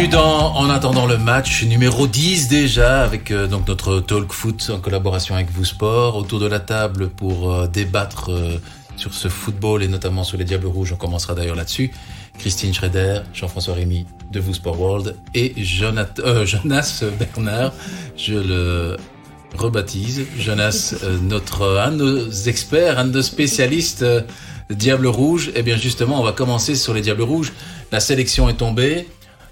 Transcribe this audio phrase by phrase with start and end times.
[0.00, 5.34] En attendant le match numéro 10 déjà avec euh, donc notre talk foot en collaboration
[5.34, 8.58] avec vous sport autour de la table pour euh, débattre euh,
[8.96, 10.92] sur ce football et notamment sur les Diables Rouges.
[10.92, 11.90] On commencera d'ailleurs là-dessus.
[12.38, 16.06] Christine Schrader, Jean-François Rémy de vous Sport World et Jonas
[17.18, 17.72] Bernard.
[18.16, 18.96] Je le
[19.56, 20.26] rebaptise.
[20.38, 24.04] Jonas, notre un de nos experts, un de nos spécialistes
[24.70, 25.48] Diables Rouges.
[25.48, 27.52] Et eh bien justement, on va commencer sur les Diables Rouges.
[27.90, 29.08] La sélection est tombée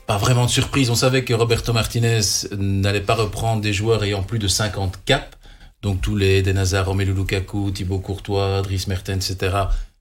[0.06, 0.91] pas vraiment de surprise.
[0.91, 2.20] On savait que Roberto Martinez
[2.56, 5.37] n'allait pas reprendre des joueurs ayant plus de 50 caps.
[5.83, 9.56] Donc tous les Eden Hazard, Romelu Lukaku, Thibaut Courtois, Dries Mertens, etc.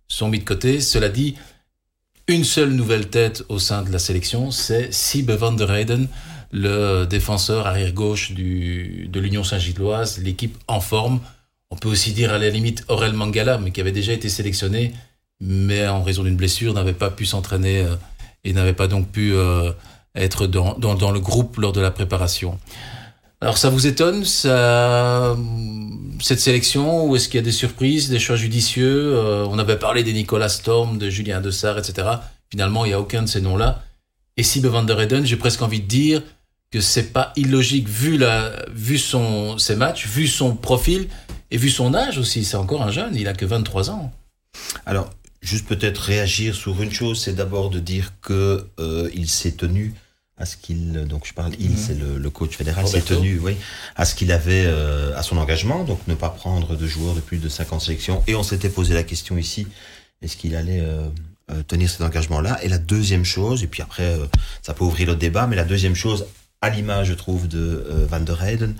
[0.07, 0.79] sont mis de côté.
[0.79, 1.35] Cela dit,
[2.27, 6.07] une seule nouvelle tête au sein de la sélection, c'est Sibe van der Heyden,
[6.51, 11.19] le défenseur arrière-gauche de l'Union Saint-Gilloise, l'équipe en forme.
[11.69, 14.93] On peut aussi dire à la limite Aurel Mangala, mais qui avait déjà été sélectionné,
[15.41, 17.95] mais en raison d'une blessure n'avait pas pu s'entraîner euh,
[18.43, 19.71] et n'avait pas donc pu euh,
[20.15, 22.57] être dans, dans, le groupe lors de la préparation.
[23.41, 25.35] Alors ça vous étonne ça,
[26.21, 29.77] cette sélection ou est-ce qu'il y a des surprises, des choix judicieux euh, On avait
[29.77, 32.07] parlé des Nicolas Storm, de Julien Dessart, etc.
[32.49, 33.83] Finalement, il n'y a aucun de ces noms-là.
[34.37, 36.21] Et Sibe van der Eden, j'ai presque envie de dire
[36.71, 41.07] que c'est pas illogique vu la, vu son, ses matchs, vu son profil
[41.51, 42.43] et vu son âge aussi.
[42.43, 44.11] C'est encore un jeune, il a que 23 ans.
[44.85, 45.09] Alors,
[45.41, 49.93] juste peut-être réagir sur une chose, c'est d'abord de dire que euh, il s'est tenu
[50.37, 51.77] à ce qu'il donc je parle il mhm.
[51.77, 53.55] c'est le, coach fédéral s'est tenu oui
[53.95, 57.21] à ce qu'il avait euh, à son engagement donc ne pas prendre de joueurs de
[57.21, 58.23] plus de 50 sélections.
[58.27, 59.67] Et on s'était posé la question ici
[60.21, 61.09] est-ce qu'il allait euh,
[61.67, 64.17] tenir cet engagement là et la deuxième chose et puis après
[64.61, 66.25] ça peut ouvrir le débat mais la deuxième chose
[66.61, 68.75] à l'image, je trouve, de euh, Van der Heyden,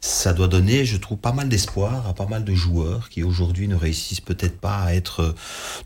[0.00, 3.68] ça doit donner, je trouve, pas mal d'espoir à pas mal de joueurs qui aujourd'hui
[3.68, 5.34] ne réussissent peut-être pas à être euh,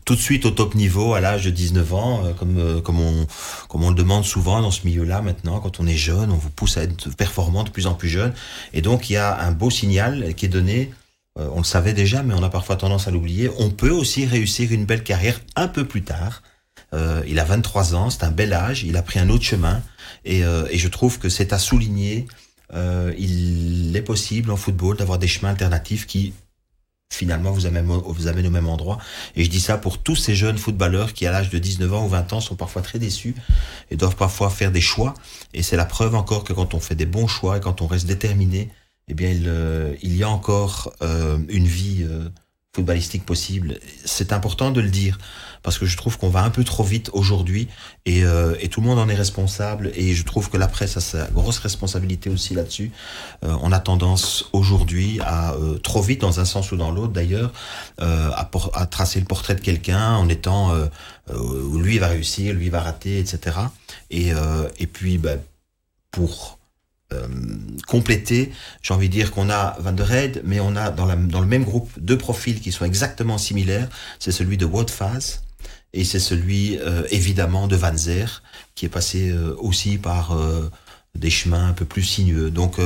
[0.05, 3.27] tout de suite au top niveau à l'âge de 19 ans, euh, comme, comme, on,
[3.67, 5.59] comme on le demande souvent dans ce milieu-là maintenant.
[5.59, 8.33] Quand on est jeune, on vous pousse à être performant de plus en plus jeune.
[8.73, 10.91] Et donc, il y a un beau signal qui est donné
[11.37, 13.49] on le savait déjà, mais on a parfois tendance à l'oublier.
[13.57, 16.43] On peut aussi réussir une belle carrière un peu plus tard.
[16.93, 19.81] Il a 23 ans, c'est un bel âge, il a pris un autre chemin.
[20.25, 22.27] Et, euh, et je trouve que c'est à souligner.
[22.73, 26.33] Euh, il est possible en football d'avoir des chemins alternatifs qui
[27.13, 28.97] finalement vous amènent, vous amènent au même endroit.
[29.35, 32.05] Et je dis ça pour tous ces jeunes footballeurs qui, à l'âge de 19 ans
[32.05, 33.35] ou 20 ans, sont parfois très déçus
[33.89, 35.13] et doivent parfois faire des choix.
[35.53, 37.87] Et c'est la preuve encore que quand on fait des bons choix et quand on
[37.87, 38.69] reste déterminé,
[39.09, 42.29] eh bien, il, euh, il y a encore euh, une vie euh,
[42.73, 43.79] footballistique possible.
[44.05, 45.17] C'est important de le dire
[45.61, 47.67] parce que je trouve qu'on va un peu trop vite aujourd'hui
[48.05, 50.95] et, euh, et, tout le monde en est responsable et je trouve que la presse
[50.95, 52.91] a sa grosse responsabilité aussi là-dessus.
[53.43, 57.11] Euh, on a tendance aujourd'hui à euh, trop vite dans un sens ou dans l'autre
[57.11, 57.51] d'ailleurs
[57.99, 60.87] euh, à, à, tracer le portrait de quelqu'un en étant euh,
[61.77, 63.57] lui va réussir, lui va rater, etc.
[64.09, 64.31] Et,
[64.79, 65.39] et puis ben,
[66.11, 66.59] pour
[67.13, 67.27] euh,
[67.87, 68.51] compléter.
[68.81, 71.41] J'ai envie de dire qu'on a Van der Heide, mais on a dans, la, dans
[71.41, 73.89] le même groupe deux profils qui sont exactement similaires.
[74.19, 74.85] C'est celui de Wout
[75.93, 78.43] et c'est celui euh, évidemment de Van Zer
[78.75, 80.37] qui est passé euh, aussi par
[81.15, 82.49] des chemins un peu plus sinueux.
[82.49, 82.77] Donc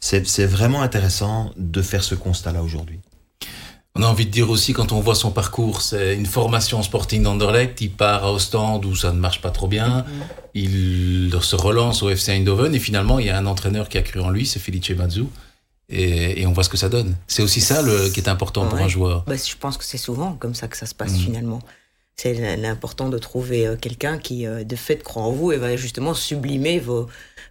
[0.00, 3.00] c'est vraiment intéressant de faire ce constat-là aujourd'hui.
[3.96, 7.22] On a envie de dire aussi, quand on voit son parcours, c'est une formation Sporting
[7.22, 7.80] d'Anderlecht.
[7.80, 10.00] Il part à Ostende où ça ne marche pas trop bien.
[10.00, 10.04] Mm-hmm.
[10.54, 14.02] Il se relance au FC Eindhoven et finalement, il y a un entraîneur qui a
[14.02, 15.24] cru en lui, c'est Felice Mazzu.
[15.90, 17.16] Et, et, on voit ce que ça donne.
[17.26, 19.24] C'est aussi ça le, qui est important pour un joueur.
[19.26, 21.18] Bah, je pense que c'est souvent comme ça que ça se passe mm.
[21.18, 21.60] finalement.
[22.14, 25.76] C'est l'important de trouver euh, quelqu'un qui, euh, de fait, croit en vous et va
[25.76, 27.06] justement sublimer vos,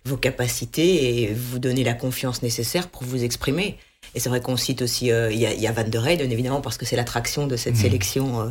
[0.05, 3.77] vos capacités et vous donner la confiance nécessaire pour vous exprimer.
[4.17, 6.31] Et c'est vrai qu'on cite aussi, euh, il y, a, y, a, Van der Heyden
[6.31, 7.81] évidemment parce que c'est l'attraction de cette mmh.
[7.81, 8.49] sélection euh,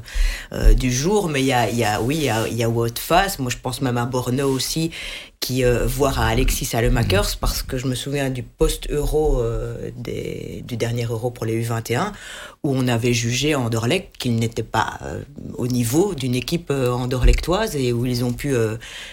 [0.52, 2.68] euh, du jour, mais il y a, y a, oui, il y a, y a
[2.68, 2.86] Moi,
[3.48, 4.92] je pense même à Borno aussi,
[5.46, 7.38] qui euh, voir à Alexis Salemakers mmh.
[7.40, 12.10] parce que je me souviens du post-euro euh, du dernier euro pour les U21
[12.64, 15.20] où on avait jugé Anderlecht qu'il n'était pas euh,
[15.54, 18.56] au niveau d'une équipe anderlechtoise et où ils ont pu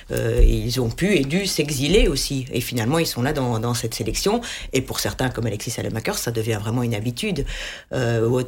[0.09, 2.47] ils ont pu et dû s'exiler aussi.
[2.51, 4.41] Et finalement ils sont là dans, dans, cette sélection.
[4.71, 7.45] Et pour certains comme Alexis Salemakers ça devient vraiment une habitude.
[7.91, 8.43] Euh,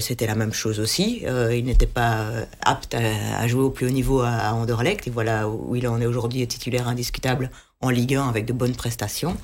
[0.00, 1.22] c'était la même chose aussi.
[1.24, 2.26] Il n'était pas
[2.60, 5.06] apte à, à, jouer au plus haut niveau à, à Anderlecht.
[5.06, 7.50] Et voilà où il en est aujourd'hui titulaire indiscutable indiscutable
[7.80, 9.36] en Ligue 1 avec de bonnes prestations.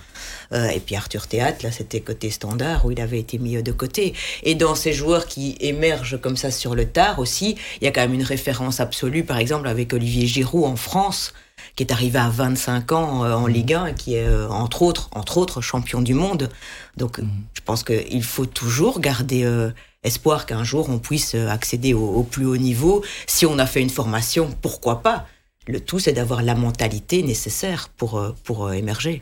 [0.52, 3.72] Euh, et puis Arthur Théâtre, là, c'était côté standard où il avait été mis de
[3.72, 4.14] côté.
[4.43, 7.90] Et dans ces joueurs qui émergent comme ça sur le tard aussi, il y a
[7.90, 11.32] quand même une référence absolue, par exemple, avec Olivier Giroud en France
[11.76, 13.52] qui est arrivé à 25 ans euh, en mmh.
[13.52, 16.49] Ligue 1 et qui est euh, entre autres entre autres champion du monde.
[16.96, 17.28] Donc mmh.
[17.52, 19.70] je pense qu'il faut toujours garder euh,
[20.02, 23.05] espoir qu'un jour on puisse accéder au, au, plus haut niveau.
[23.26, 25.26] Si on a fait une formation, pourquoi pas?
[25.69, 29.21] Le tout, c'est d'avoir la mentalité nécessaire pour, pour émerger.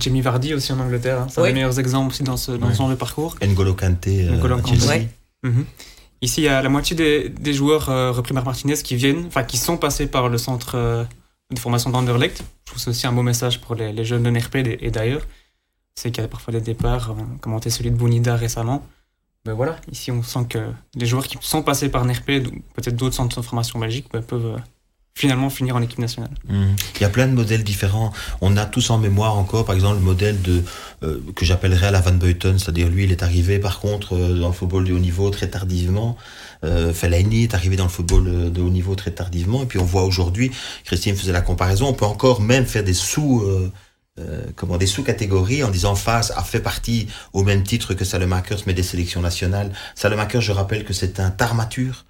[0.00, 1.26] Jamie Vardy aussi en Angleterre, hein.
[1.30, 3.36] c'est un des meilleurs exemples aussi dans ce, dans ce genre de parcours.
[3.42, 5.08] N'Golo Kanté, N'Golo Kanté.
[5.42, 5.66] Mhm.
[6.22, 7.86] Ici, il y a la moitié des, des joueurs
[8.16, 11.06] repris par Martinez qui viennent, enfin qui sont passés par le centre
[11.52, 12.38] de formation d'Anderlecht.
[12.38, 14.90] Je trouve que c'est aussi un beau message pour les, les jeunes de NRP et,
[14.90, 15.26] d'ailleurs.
[15.94, 18.86] C'est qu'il y a parfois des départs, on commenté celui de Bounida récemment.
[19.46, 20.58] Ben voilà, ici on sent que
[20.94, 22.42] les joueurs qui sont passés par NRP,
[22.74, 24.58] peut-être d'autres centres de formation belgiques, ben peuvent euh,
[25.16, 26.30] finalement finir en équipe nationale.
[26.48, 28.12] Il y a plein de modèles différents.
[28.42, 30.62] On a tous en mémoire encore, par exemple, le modèle de
[31.02, 34.48] euh, que j'appellerais la Van Beuten, c'est-à-dire lui, il est arrivé par contre euh, dans
[34.48, 36.16] le football de haut niveau très tardivement.
[36.64, 39.62] Euh, Fellaini est arrivé dans le football de haut niveau très tardivement.
[39.62, 40.50] Et puis on voit aujourd'hui,
[40.84, 43.40] Christine faisait la comparaison, on peut encore même faire des sous...
[43.40, 43.72] Euh,
[44.18, 48.60] euh, comment des sous-catégories en disant face a fait partie au même titre que Salemakers
[48.66, 49.72] mais des sélections nationales.
[49.94, 52.06] Salemakers, je rappelle que c'est un tarmature.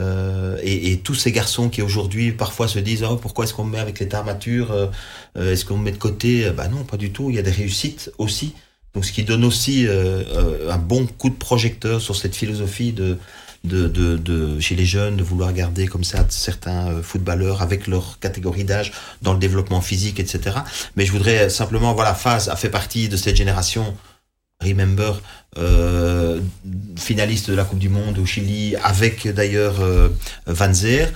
[0.00, 3.72] Euh, et, tous ces garçons qui aujourd'hui parfois se disent oh, pourquoi est-ce qu'on me
[3.72, 4.88] met avec les tarmatures euh,
[5.36, 7.42] euh, est-ce qu'on me met de côté bah non pas du tout il y a
[7.42, 8.54] des réussites aussi
[8.92, 13.18] donc ce qui donne aussi un bon coup de projecteur sur cette philosophie de
[13.64, 17.86] de, de, de, chez les jeunes de vouloir garder comme ça certains euh, footballeurs avec
[17.86, 18.92] leur catégorie d'âge
[19.22, 20.58] dans le développement physique, etc.
[20.96, 23.96] Mais je voudrais simplement, voilà, Faz a fait partie de cette génération.
[24.60, 25.22] Remember,
[25.56, 26.40] euh,
[26.96, 30.08] finaliste de la Coupe du Monde au Chili, avec d'ailleurs euh,
[30.46, 31.12] Van Zer.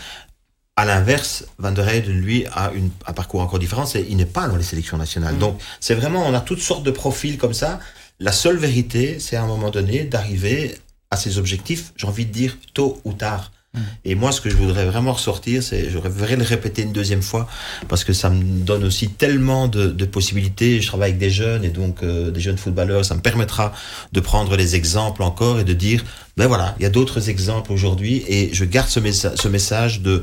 [0.76, 3.84] À l'inverse, Van der Heyden, lui, a une, un parcours encore différent.
[3.94, 5.34] il n'est pas dans les sélections nationales.
[5.34, 5.40] Mmh.
[5.40, 7.78] Donc, c'est vraiment, on a toutes sortes de profils comme ça.
[8.20, 10.78] La seule vérité, c'est à un moment donné d'arriver
[11.10, 13.51] à ses objectifs, j'ai envie de dire tôt ou tard.
[13.74, 13.80] Mm.
[14.04, 17.22] Et moi, ce que je voudrais vraiment ressortir, c'est, je voudrais le répéter une deuxième
[17.22, 17.48] fois,
[17.88, 20.80] parce que ça me donne aussi tellement de, possibilités.
[20.80, 23.04] Je travaille avec des jeunes et donc euh, des jeunes footballeurs.
[23.04, 23.72] Ça me permettra
[24.12, 26.04] de prendre les exemples encore et de dire,
[26.36, 30.22] ben voilà, il y a d'autres exemples aujourd'hui et je garde ce, ce message de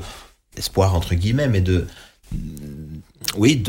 [0.55, 1.87] d'espoir entre guillemets, mais de
[3.37, 3.63] oui,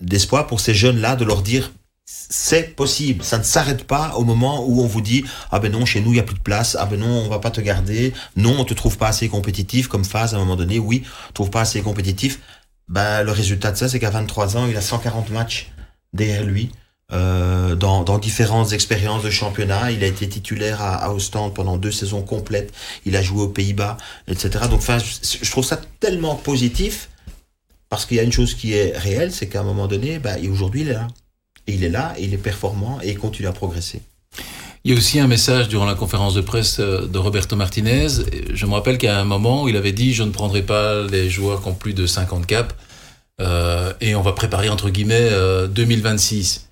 [0.00, 1.72] d'espoir de, pour ces jeunes-là, de leur dire
[2.04, 3.24] c'est possible.
[3.24, 6.12] Ça ne s'arrête pas au moment où on vous dit ah ben non chez nous
[6.12, 8.56] il y a plus de place, ah ben non on va pas te garder, non
[8.58, 11.50] on te trouve pas assez compétitif comme phase à un moment donné, oui on trouve
[11.50, 12.40] pas assez compétitif.
[12.88, 15.72] Ben le résultat de ça c'est qu'à 23 ans il a 140 matchs
[16.12, 16.70] derrière lui.
[17.12, 19.90] Euh, dans, dans, différentes expériences de championnat.
[19.90, 21.14] Il a été titulaire à, à
[21.54, 22.72] pendant deux saisons complètes.
[23.04, 24.64] Il a joué aux Pays-Bas, etc.
[24.70, 27.10] Donc, je trouve ça tellement positif
[27.90, 30.36] parce qu'il y a une chose qui est réelle, c'est qu'à un moment donné, bah,
[30.50, 31.08] aujourd'hui, il est là.
[31.72, 34.02] Il est là, il est performant et il continue à progresser.
[34.84, 38.08] Il y a aussi un message durant la conférence de presse euh, de Roberto Martinez.
[38.52, 41.62] Je me rappelle qu'à un moment, il avait dit je ne prendrai pas les joueurs
[41.62, 42.74] qui ont plus de 50 caps
[43.40, 46.68] euh, et on va préparer entre guillemets euh, 2026.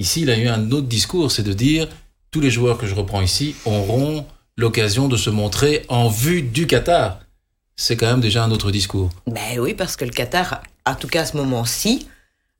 [0.00, 1.88] Ici, il a eu un autre discours, c'est de dire
[2.32, 4.26] tous les joueurs que je reprends ici auront
[4.56, 7.20] l'occasion de se montrer en vue du Qatar.
[7.76, 9.10] C'est quand même déjà un autre discours.
[9.28, 12.08] Ben oui, parce que le Qatar, en tout cas à ce moment-ci,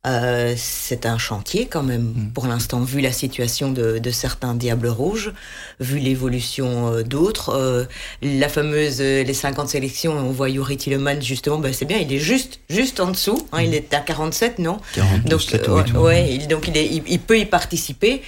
[0.06, 2.30] euh, c'est un chantier quand même mm.
[2.34, 5.32] pour l'instant, vu la situation de, de, certains Diables Rouges,
[5.80, 7.50] vu l'évolution euh, d'autres.
[7.50, 7.84] Euh,
[8.22, 12.12] la fameuse, euh, les 50 sélections, on voit Yuri Tilleman justement, ben c'est bien, il
[12.12, 13.74] est juste, juste en dessous, hein, il mm.
[13.74, 14.78] est à 47, non?
[14.94, 18.22] 47, Donc, oui, ouais, il, donc il, est, il, il, peut y participer.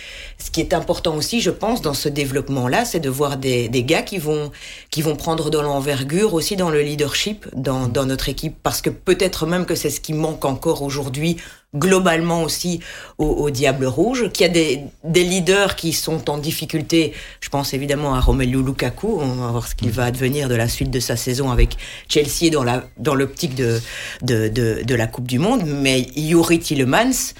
[0.47, 3.83] Ce qui est important aussi, je pense, dans ce développement-là, c'est de voir des, des,
[3.83, 4.53] gars qui vont,
[4.93, 8.89] qui vont prendre de l'envergure aussi dans le leadership dans, dans notre équipe, parce que
[8.89, 11.39] peut-être même que c'est ce qui manque encore aujourd'hui
[11.75, 12.79] globalement aussi
[13.19, 17.13] au, au, Diable Rouge, qu'il y a des, des, leaders qui sont en difficulté.
[17.41, 19.19] Je pense évidemment à Romelu Lukaku.
[19.21, 21.77] On va voir ce qu'il va advenir de la suite de sa saison avec
[22.09, 23.81] Chelsea dans la dans l'optique de,
[24.23, 25.65] de, de, de la Coupe du Monde.
[25.67, 27.35] Mais Yuri Tillemans,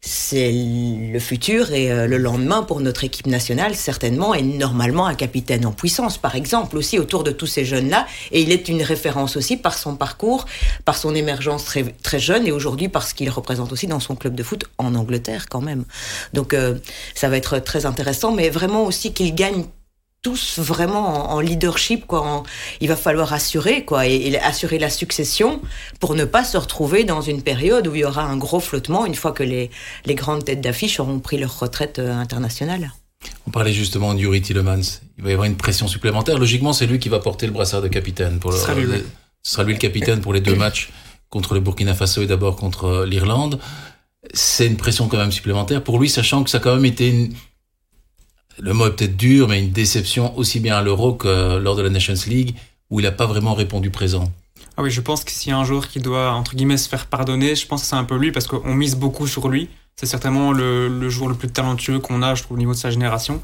[0.00, 5.14] c'est le futur et euh, le lendemain pour notre équipe nationale, certainement, et normalement un
[5.14, 8.06] capitaine en puissance, par exemple, aussi autour de tous ces jeunes-là.
[8.30, 10.46] Et il est une référence aussi par son parcours,
[10.84, 14.34] par son émergence très, très jeune, et aujourd'hui parce qu'il représente aussi dans son club
[14.34, 15.84] de foot en Angleterre, quand même.
[16.32, 16.76] Donc, euh,
[17.14, 19.64] ça va être très intéressant, mais vraiment aussi qu'il gagne
[20.26, 22.42] tous vraiment en, leadership quoi en,
[22.80, 25.60] il va falloir assurer quoi et, et, assurer la succession
[26.00, 29.06] pour ne pas se retrouver dans une période où il y aura un gros flottement
[29.06, 29.70] une fois que les,
[30.04, 32.90] les grandes têtes d'affiche auront pris leur retraite euh, internationale.
[33.46, 35.00] On parlait justement d'Yuri Tillemans.
[35.16, 36.38] Il va y avoir une pression supplémentaire.
[36.38, 38.40] Logiquement, c'est lui qui va porter le brassard de capitaine.
[38.40, 38.86] Pour le, ce, sera lui,
[39.44, 40.90] ce sera lui le capitaine pour les deux matchs
[41.30, 43.60] contre le Burkina Faso et d'abord contre euh, l'Irlande.
[44.34, 47.10] C'est une pression quand même supplémentaire pour lui, sachant que ça a quand même été
[47.10, 47.32] une,
[48.58, 51.82] le mot est peut-être dur, mais une déception aussi bien à l'Euro que lors de
[51.82, 52.54] la Nations League,
[52.90, 54.30] où il n'a pas vraiment répondu présent.
[54.76, 56.88] Ah oui, je pense que s'il y a un joueur qui doit, entre guillemets, se
[56.88, 59.68] faire pardonner, je pense que c'est un peu lui, parce qu'on mise beaucoup sur lui.
[59.96, 62.90] C'est certainement le, joueur le plus talentueux qu'on a, je trouve, au niveau de sa
[62.90, 63.42] génération.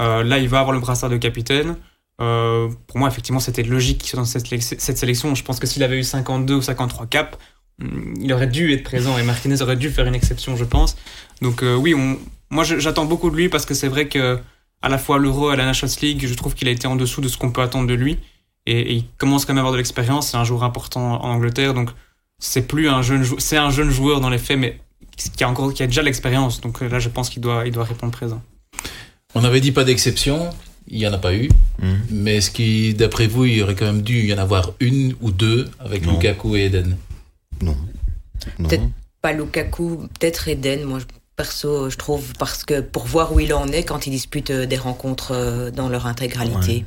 [0.00, 1.76] Euh, là, il va avoir le brassard de capitaine.
[2.20, 5.34] Euh, pour moi, effectivement, c'était logique qu'il soit dans cette, cette sélection.
[5.34, 7.38] Je pense que s'il avait eu 52 ou 53 caps,
[7.78, 10.96] hmm, il aurait dû être présent et Martinez aurait dû faire une exception, je pense.
[11.40, 12.18] Donc euh, oui, on,
[12.50, 14.38] moi j'attends beaucoup de lui parce que c'est vrai que
[14.82, 17.20] à la fois l'Euro et la Nations League, je trouve qu'il a été en dessous
[17.20, 18.18] de ce qu'on peut attendre de lui.
[18.66, 20.30] Et, il commence quand même à avoir de l'expérience.
[20.30, 21.90] C'est un joueur important en Angleterre, donc
[22.38, 24.80] c'est plus un jeune, c'est un jeune joueur dans les faits, mais
[25.16, 26.60] qui a encore, qui a déjà l'expérience.
[26.60, 28.42] Donc là, je pense qu'il doit, il doit répondre présent.
[29.34, 30.50] On avait dit pas d'exception.
[30.88, 31.48] Il n'y en a pas eu.
[31.80, 32.00] Mhm.
[32.10, 35.16] Mais est-ce qui, d'après vous, il y aurait quand même dû y en avoir une
[35.20, 36.96] ou deux avec Lukaku et Eden
[37.60, 37.76] Non.
[38.58, 38.84] Peut-être
[39.20, 40.84] pas Lukaku, peut-être Eden.
[40.84, 41.00] Moi,
[41.36, 44.66] perso, je trouve, parce que pour voir où il en est quand il dispute euh,
[44.66, 46.84] des rencontres euh, dans leur intégralité.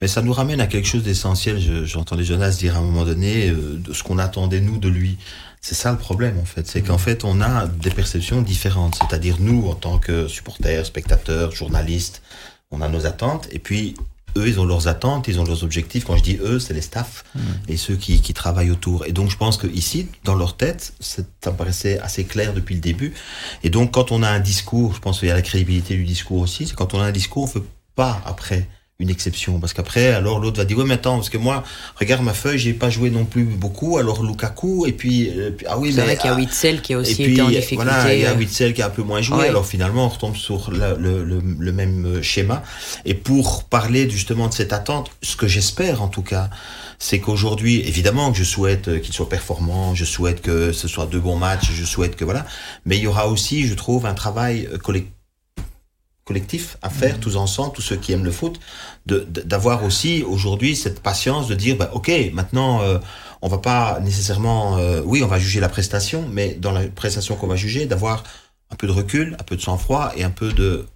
[0.00, 1.60] Mais ça nous ramène à quelque chose d'essentiel.
[1.84, 5.18] J'entendais Jonas dire à un moment donné euh, de ce qu'on attendait nous de lui.
[5.60, 8.94] C'est ça le problème en fait, c'est qu'en fait on a des perceptions différentes.
[8.94, 12.22] C'est-à-dire nous en tant que supporters, spectateurs, journalistes,
[12.70, 13.94] on a nos attentes et puis
[14.36, 16.04] eux ils ont leurs attentes, ils ont leurs objectifs.
[16.04, 17.40] Quand je dis eux, c'est les staffs mmh.
[17.68, 19.06] et ceux qui, qui, travaillent autour.
[19.06, 22.74] Et donc je pense que ici, dans leur tête, ça me paraissait assez clair depuis
[22.74, 23.14] le début.
[23.62, 26.04] Et donc quand on a un discours, je pense qu'il y a la crédibilité du
[26.04, 28.68] discours aussi, c'est quand on a un discours, on ne peut pas après
[29.00, 29.58] une exception.
[29.58, 31.64] Parce qu'après alors l'autre va dire ouais mais attends parce que moi
[31.96, 33.98] regarde ma feuille j'ai pas joué non plus beaucoup.
[33.98, 36.98] Alors Lukaku et puis, euh, ah oui c'est vrai qu'il y a Witzel qui a
[36.98, 39.48] aussi été en difficulté voilà il y a Witzel qui a un peu moins joué.
[39.48, 42.62] Alors finalement on retombe sur le, le, le, même euh, schéma.
[43.04, 46.50] Et pour parler justement de cette attente ce que j'espère en tout cas
[46.98, 51.06] c'est qu'aujourd'hui évidemment que je souhaite euh, qu'il soit performant je souhaite que ce soit
[51.06, 52.44] deux bons matchs je souhaite que voilà.
[52.84, 55.14] Mais il y aura aussi je trouve un travail collectif
[56.30, 57.20] collectif à faire mmh.
[57.20, 58.60] tous ensemble, tous ceux qui aiment le foot,
[59.04, 62.98] d'avoir aussi aujourd'hui cette patience de dire, bah, ok, maintenant, euh,
[63.42, 67.34] on va pas nécessairement, euh, oui, on va juger la prestation, mais dans la prestation
[67.34, 68.22] qu'on va juger, d'avoir
[68.70, 70.86] un peu de recul, un peu de sang-froid et un peu de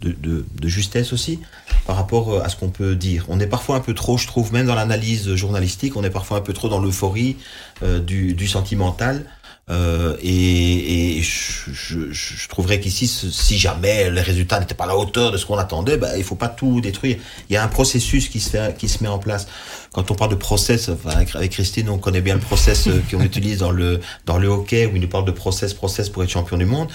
[0.00, 1.40] de, de, justesse aussi
[1.86, 3.24] par rapport euh, à ce qu'on peut dire.
[3.28, 6.38] On est parfois un peu trop, je trouve, même dans l'analyse journalistique, on est parfois
[6.38, 7.36] un peu trop dans l'euphorie
[7.82, 9.24] du, du, sentimental.
[9.70, 14.88] Euh, et, et je, je, je, trouverais qu'ici, si jamais les résultats n'étaient pas à
[14.88, 17.18] la hauteur de ce qu'on attendait, ben, il faut pas tout détruire.
[17.48, 19.46] Il y a un processus qui se, fait, qui se met en place.
[19.92, 23.20] Quand on parle de process, enfin, avec Christine, on connaît bien le process euh, qu'on
[23.24, 26.30] utilise dans le, dans le hockey, où il nous parle de process, process pour être
[26.30, 26.88] champion du monde.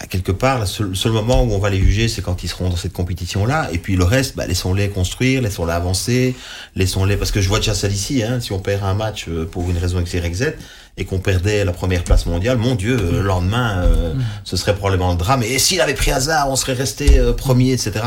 [0.00, 2.48] Ben, quelque part, le seul, seul, moment où on va les juger, c'est quand ils
[2.48, 3.68] seront dans cette compétition-là.
[3.72, 6.34] Et puis le reste, ben, laissons-les construire, laissons-les avancer,
[6.74, 7.16] laissons-les...
[7.16, 9.70] Parce que je vois déjà ça d'ici, hein, si on perd un match euh, pour
[9.70, 10.54] une raison X, Y, Z,
[10.96, 15.12] et qu'on perdait la première place mondiale, mon Dieu, le lendemain, euh, ce serait probablement
[15.12, 15.44] le drame.
[15.44, 18.06] Et s'il avait pris hasard, on serait resté euh, premier, etc.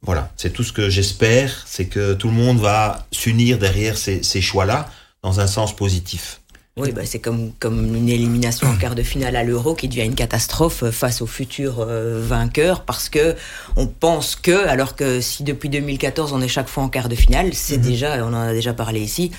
[0.00, 4.22] Voilà, c'est tout ce que j'espère, c'est que tout le monde va s'unir derrière ces,
[4.22, 4.88] ces choix-là
[5.22, 6.40] dans un sens positif.
[6.78, 10.06] Oui, bah c'est comme, comme une élimination en quart de finale à l'Euro qui devient
[10.06, 13.36] une catastrophe face aux futurs euh, vainqueurs parce que
[13.76, 17.14] on pense que, alors que si depuis 2014 on est chaque fois en quart de
[17.14, 17.82] finale, c'est mhm.
[17.82, 19.32] déjà, on en a déjà parlé ici,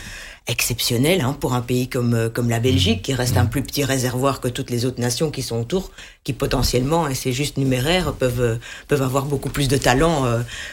[0.47, 3.49] exceptionnel hein, pour un pays comme, euh, comme la Belgique, qui reste un mmh.
[3.49, 5.91] plus petit réservoir que toutes les autres nations qui sont autour,
[6.25, 8.55] qui potentiellement, et c'est juste numéraire, peuvent, euh,
[8.89, 10.25] peuvent avoir beaucoup plus de talent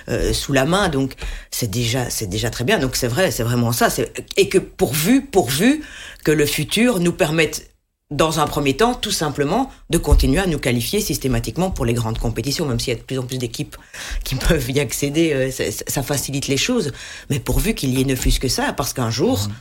[0.08, 0.88] euh, sous la main.
[0.88, 1.12] Donc
[1.52, 2.78] c'est déjà, c'est déjà très bien.
[2.78, 3.88] Donc c'est vrai, c'est vraiment ça.
[4.36, 5.84] Et que pourvu, pourvu
[6.24, 7.70] que le futur nous permette
[8.10, 12.18] dans un premier temps, tout simplement, de continuer à nous qualifier systématiquement pour les grandes
[12.18, 13.76] compétitions, même s'il y a de plus en plus d'équipes
[14.24, 16.92] qui peuvent y accéder, euh, ça, facilite les choses.
[17.30, 19.54] Mais pourvu qu'il y ait ne fût-ce que ça, parce qu'un jour, mhm.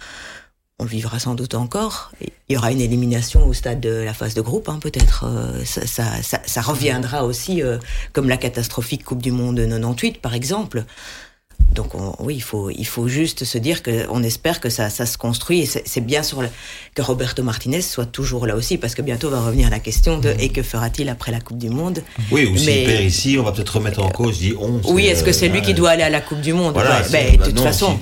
[0.80, 4.16] on le vivra sans doute encore, il y aura une élimination au stade de la
[4.16, 5.26] phase de groupe, hein, peut-être.
[5.28, 7.78] Euh, ça, reviendra aussi, euh,
[8.14, 10.86] comme la catastrophique Coupe du Monde 98, par exemple.
[11.74, 15.18] Donc oui, il faut, il faut juste se dire qu'on espère que ça, ça se
[15.18, 15.62] construit.
[15.62, 16.44] Et c'est bien sur
[16.96, 20.34] que Roberto Martinez soit toujours là aussi parce que bientôt va revenir la question de
[20.40, 22.02] et que fera-t-il après la Coupe du Monde?
[22.32, 24.82] Oui, ou s'il perd ici, on va peut-être remettre en cause, dit on.
[24.92, 26.74] Oui, est-ce que c'est lui qui doit aller à la Coupe du Monde?
[26.74, 28.00] voilà, ben, De toute façon.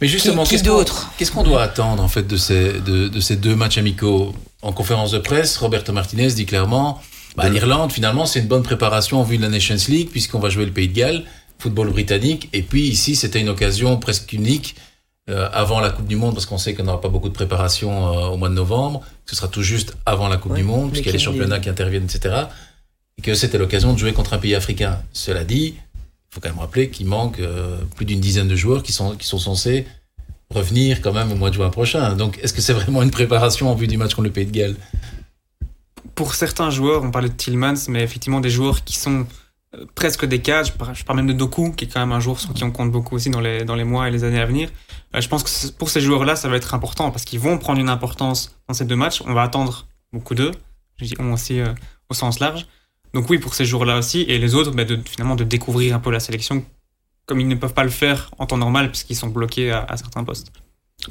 [0.00, 3.78] Mais justement, qu'est-ce qu'on doit attendre en fait de ces, de, de ces deux matchs
[3.78, 4.34] amicaux?
[4.62, 7.00] En conférence de presse, Roberto Martinez dit clairement
[7.36, 10.50] bah, l'Irlande, finalement, c'est une bonne préparation en vue de la Nations League puisqu'on va
[10.50, 11.24] jouer le Pays de Galles
[11.62, 12.48] football britannique.
[12.52, 14.74] Et puis ici, c'était une occasion presque unique
[15.30, 17.90] euh, avant la Coupe du Monde, parce qu'on sait qu'on n'aura pas beaucoup de préparation
[17.90, 19.02] euh, au mois de novembre.
[19.26, 21.68] Ce sera tout juste avant la Coupe du Monde, puisqu'il y a les championnats qui
[21.68, 22.46] interviennent, etc.
[23.16, 25.00] Et que c'était l'occasion de jouer contre un pays africain.
[25.12, 28.82] Cela dit, il faut quand même rappeler qu'il manque euh, plus d'une dizaine de joueurs
[28.82, 29.86] qui sont, qui sont censés
[30.50, 32.14] revenir quand même au mois de juin prochain.
[32.16, 34.50] Donc, est-ce que c'est vraiment une préparation en vue du match contre le Pays de
[34.50, 34.76] Galles?
[36.16, 39.26] Pour certains joueurs, on parlait de Tillmans, mais effectivement des joueurs qui sont
[39.94, 40.64] presque des cas.
[40.64, 42.90] Je parle, même de Doku, qui est quand même un joueur sur qui on compte
[42.90, 44.70] beaucoup aussi dans les, dans les mois et les années à venir.
[45.14, 47.80] Euh, je pense que pour ces joueurs-là, ça va être important parce qu'ils vont prendre
[47.80, 49.22] une importance dans ces deux matchs.
[49.26, 50.52] On va attendre beaucoup d'eux.
[50.96, 51.72] Je dis on aussi euh,
[52.08, 52.66] au sens large.
[53.14, 54.22] Donc oui, pour ces joueurs-là aussi.
[54.22, 56.64] Et les autres, bah, de, finalement, de découvrir un peu la sélection
[57.26, 60.24] comme ils ne peuvent pas le faire en temps normal puisqu'ils sont bloqués à, certains
[60.24, 60.50] postes.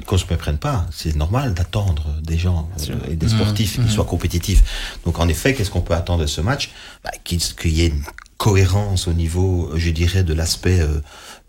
[0.06, 3.84] Qu'on se méprenne pas, c'est normal d'attendre des gens euh, et des sportifs qui mmh,
[3.84, 3.88] mmh.
[3.88, 4.98] soient compétitifs.
[5.04, 6.70] Donc en effet, qu'est-ce qu'on peut attendre de ce match?
[7.04, 8.02] Bah, Qu'il y ait une
[8.42, 11.00] cohérence au niveau, je dirais, de l'aspect euh,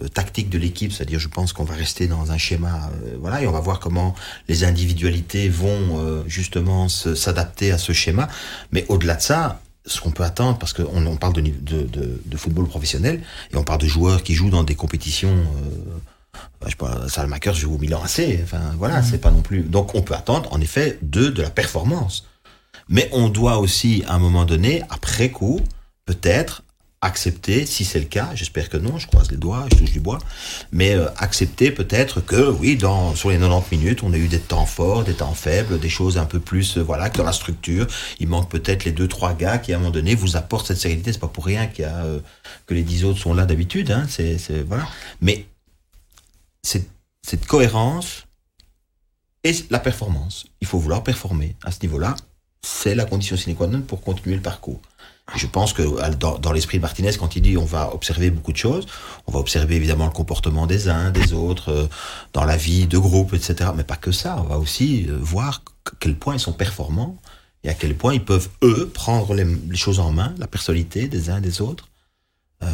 [0.03, 3.47] euh, tactique de l'équipe, c'est-à-dire je pense qu'on va rester dans un schéma, voilà, et
[3.47, 4.13] on va voir comment
[4.47, 8.27] les individualités vont justement s'adapter à ce schéma.
[8.71, 12.38] Mais au-delà de ça, ce qu'on peut attendre, parce qu'on on parle de, de, de,
[12.38, 16.75] football professionnel, et on parle de joueurs qui jouent dans des compétitions, euh, je sais
[16.75, 19.05] pas, Salmakers joue au Milan AC, enfin voilà, mmh.
[19.09, 19.63] c'est pas non plus.
[19.63, 22.27] Donc on peut attendre, en effet, de, de la performance.
[22.88, 25.59] Mais on doit aussi, à un moment donné, après coup,
[26.05, 26.63] peut-être
[27.03, 30.00] accepter, si c'est le cas, j'espère que non, je croise les doigts, je touche du
[30.00, 30.19] bois,
[30.72, 34.39] mais euh, accepter peut-être que, oui, dans, sur les 90 minutes, on a eu des
[34.39, 37.33] temps forts, des temps faibles, des choses un peu plus, euh, voilà, que dans la
[37.33, 37.88] structure.
[38.19, 40.77] Il manque peut-être les deux, trois gars qui, à un moment donné, vous apportent cette
[40.77, 41.12] sérénité.
[41.12, 42.19] C'est pas pour rien qu'il y a, euh,
[42.65, 44.88] que les dix autres sont là d'habitude, hein, c'est, voilà.
[45.19, 45.45] Mais
[46.62, 46.89] cette,
[47.22, 48.24] cette cohérence
[49.43, 50.45] et la performance.
[50.62, 52.15] Il faut vouloir performer à ce niveau-là.
[52.62, 54.79] C'est la condition sine qua non pour continuer le parcours.
[55.36, 55.84] Je pense que
[56.18, 58.86] dans, l'esprit de Martinez, quand il dit on va observer beaucoup de choses,
[59.25, 61.88] on va observer évidemment le comportement des uns, des autres, euh,
[62.34, 63.70] dans la vie de groupe, etc.
[63.75, 67.18] Mais pas que ça, on va aussi euh, voir à quel point ils sont performants
[67.63, 71.30] et à quel point ils peuvent, eux, prendre les, choses en main, la personnalité des
[71.30, 71.88] uns et des autres.
[72.62, 72.68] Euh,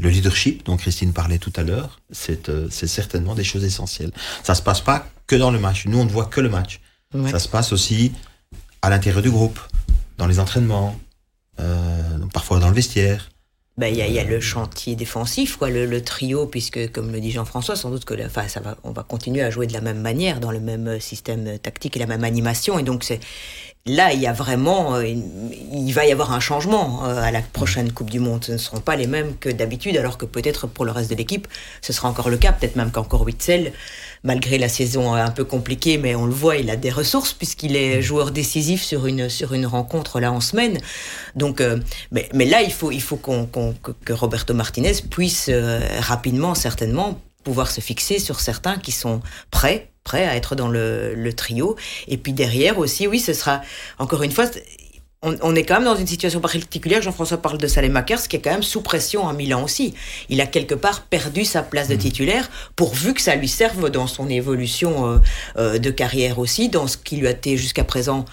[0.00, 4.12] le leadership dont Christine parlait tout à l'heure, c'est certainement des choses essentielles.
[4.44, 5.86] Ça se passe pas que dans le match.
[5.86, 6.80] Nous, on ne voit que le match.
[7.30, 8.12] Ça se passe aussi
[8.82, 9.58] à l'intérieur du groupe,
[10.18, 10.96] dans les entraînements,
[11.60, 13.30] euh, parfois dans le vestiaire.
[13.78, 17.20] Ben, il y, a, y, a le chantier défensif, quoi, le, trio, puisque comme le
[17.20, 19.82] dit Jean-François, sans doute que enfin, ça va, on va continuer à jouer de la
[19.82, 23.20] même manière, dans le même système tactique et la même animation, et donc c'est
[23.86, 27.40] là, il y a vraiment, euh, il va y avoir un changement euh, à la
[27.40, 28.44] prochaine Coupe du Monde.
[28.44, 31.14] Ce ne seront pas les mêmes que d'habitude, alors que peut-être pour le reste de
[31.14, 31.46] l'équipe,
[31.80, 32.52] ce sera encore le cas.
[32.52, 33.72] Peut-être même qu'encore Witzel,
[34.24, 37.76] malgré la saison un peu compliquée, mais on le voit, il a des ressources puisqu'il
[37.76, 40.78] est joueur décisif sur une sur une rencontre là en semaine.
[41.36, 41.78] Donc, euh,
[42.10, 45.50] mais, mais, là, il faut il faut qu'on que Roberto Martinez puisse
[46.00, 49.20] rapidement, certainement, pouvoir se fixer sur certains qui sont
[49.52, 51.76] prêts prêt à être dans le, trio.
[52.08, 53.60] Et puis derrière aussi, oui, ce sera,
[53.98, 54.46] encore une fois,
[55.22, 57.02] on, est quand même dans une situation particulière.
[57.02, 59.94] Jean-François parle de Salemakers, qui est quand même sous pression à Milan aussi.
[60.28, 61.98] Il a quelque part perdu sa place de mmh.
[61.98, 65.18] titulaire, pourvu que ça lui serve dans son évolution euh,
[65.56, 68.24] euh, de carrière aussi, dans ce qui lui a été jusqu'à présent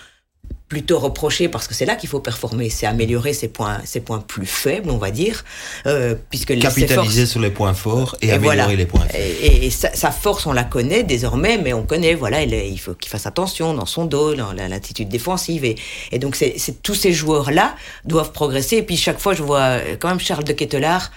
[0.73, 4.17] plutôt reprocher parce que c'est là qu'il faut performer, c'est améliorer ses points, ses points
[4.17, 5.45] plus faibles, on va dire,
[5.85, 9.23] euh, puisque capitaliser sur les points forts et, améliorer les points faibles.
[9.43, 13.27] Et, sa, force, on la connaît désormais, mais on connaît, voilà, il, faut qu'il fasse
[13.27, 15.75] attention dans son dos, dans l'attitude défensive, et,
[16.11, 17.75] et donc c'est tous ces joueurs-là
[18.05, 18.77] doivent progresser.
[18.77, 21.11] Et puis chaque fois, je vois quand même Charles de Kettelard.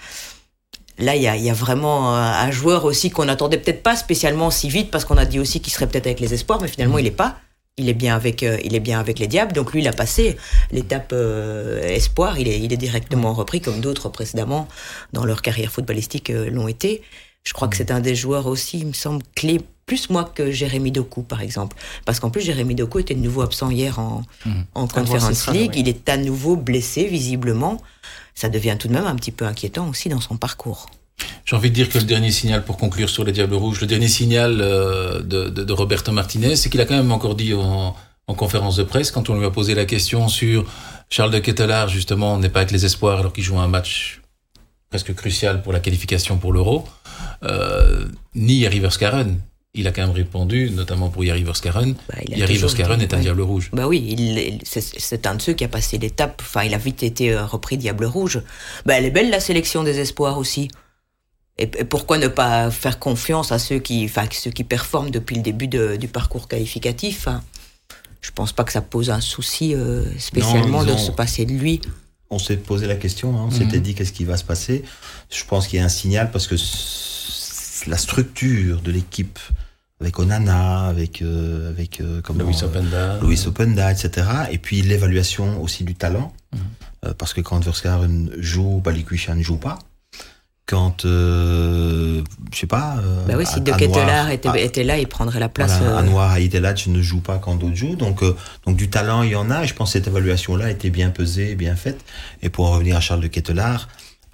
[0.99, 4.49] Là, il y a, y a, vraiment un joueur aussi qu'on n'attendait peut-être pas spécialement
[4.51, 6.97] si vite parce qu'on a dit aussi qu'il serait peut-être avec les espoirs, mais finalement,
[6.97, 6.99] mmh.
[6.99, 7.37] il n'est pas
[7.77, 9.53] il est bien avec euh, il est bien avec les diables.
[9.53, 10.37] Donc lui il a passé
[10.71, 12.39] l'étape euh, espoir.
[12.39, 14.67] Il est il est directement repris comme d'autres précédemment
[15.13, 17.01] dans leur carrière footballistique euh, l'ont été.
[17.43, 20.51] Je crois que c'est un des joueurs aussi il me semble clé plus moi que
[20.51, 21.77] Jérémy Doku par exemple.
[22.03, 24.51] Parce qu'en plus Jérémy Doku était de nouveau absent hier en mmh.
[24.73, 25.73] en Conference League.
[25.75, 27.81] il est à nouveau blessé visiblement.
[28.33, 30.87] Ça devient tout de même un petit peu inquiétant aussi dans son parcours
[31.47, 33.87] j'ai envie de dire que le dernier signal pour conclure sur les Diables Rouges, le
[33.87, 37.95] dernier signal euh, de, de, Roberto Martinez, c'est qu'il a quand même encore dit en,
[38.35, 40.65] conférence de presse, quand on lui a posé la question sur
[41.09, 44.21] Charles de Kettelard, justement, n'est pas avec les espoirs alors qu'il joue un match
[44.89, 46.85] presque crucial pour la qualification pour l'Euro,
[47.43, 49.39] euh, ni Yari Verskaren.
[49.73, 51.95] Il a quand même répondu, notamment pour Yari Verskaren.
[52.09, 53.69] Bah, Yari Verskaren est un Diable Rouge.
[53.71, 56.41] Bah oui, c'est un de ceux qui a passé l'étape.
[56.41, 58.41] Enfin, il a vite été euh, repris Diable Rouge.
[58.85, 60.69] Bah, elle est belle la sélection des espoirs aussi.
[61.59, 65.41] Et, pourquoi ne pas faire confiance à ceux qui, enfin, ceux qui performent depuis le
[65.41, 67.41] début du parcours qualificatif hein.
[68.21, 71.81] Je pense pas que ça pose un souci euh, spécialement de se passer de lui.
[72.29, 73.45] On s'est posé la question, hein.
[73.47, 73.83] on s'était mhm.
[73.83, 74.83] dit qu'est-ce qui va se passer.
[75.31, 76.55] Je pense qu'il y a un signal parce que
[77.89, 79.39] la structure de l'équipe
[80.01, 84.27] avec Onana, avec euh, avec euh, Louis Openda, Louis Openda, etc.
[84.51, 87.13] Et puis l'évaluation aussi du talent, mhm.
[87.13, 89.79] parce que quand Verskaren joue, Balikwisha ne joue pas
[90.67, 92.21] quand, euh,
[92.53, 92.97] je sais pas.
[92.97, 95.79] Euh, bah oui, si De Ketelaar était, était, là, il prendrait la place.
[95.79, 96.01] Voilà, euh...
[96.01, 97.95] Anwar ne joue pas quand d'autres jouent.
[97.95, 99.65] Donc, euh, donc du talent, il y en a.
[99.65, 102.03] je pense que cette évaluation-là était bien pesée, bien faite.
[102.41, 103.87] Et pour en revenir à Charles De Ketelaar,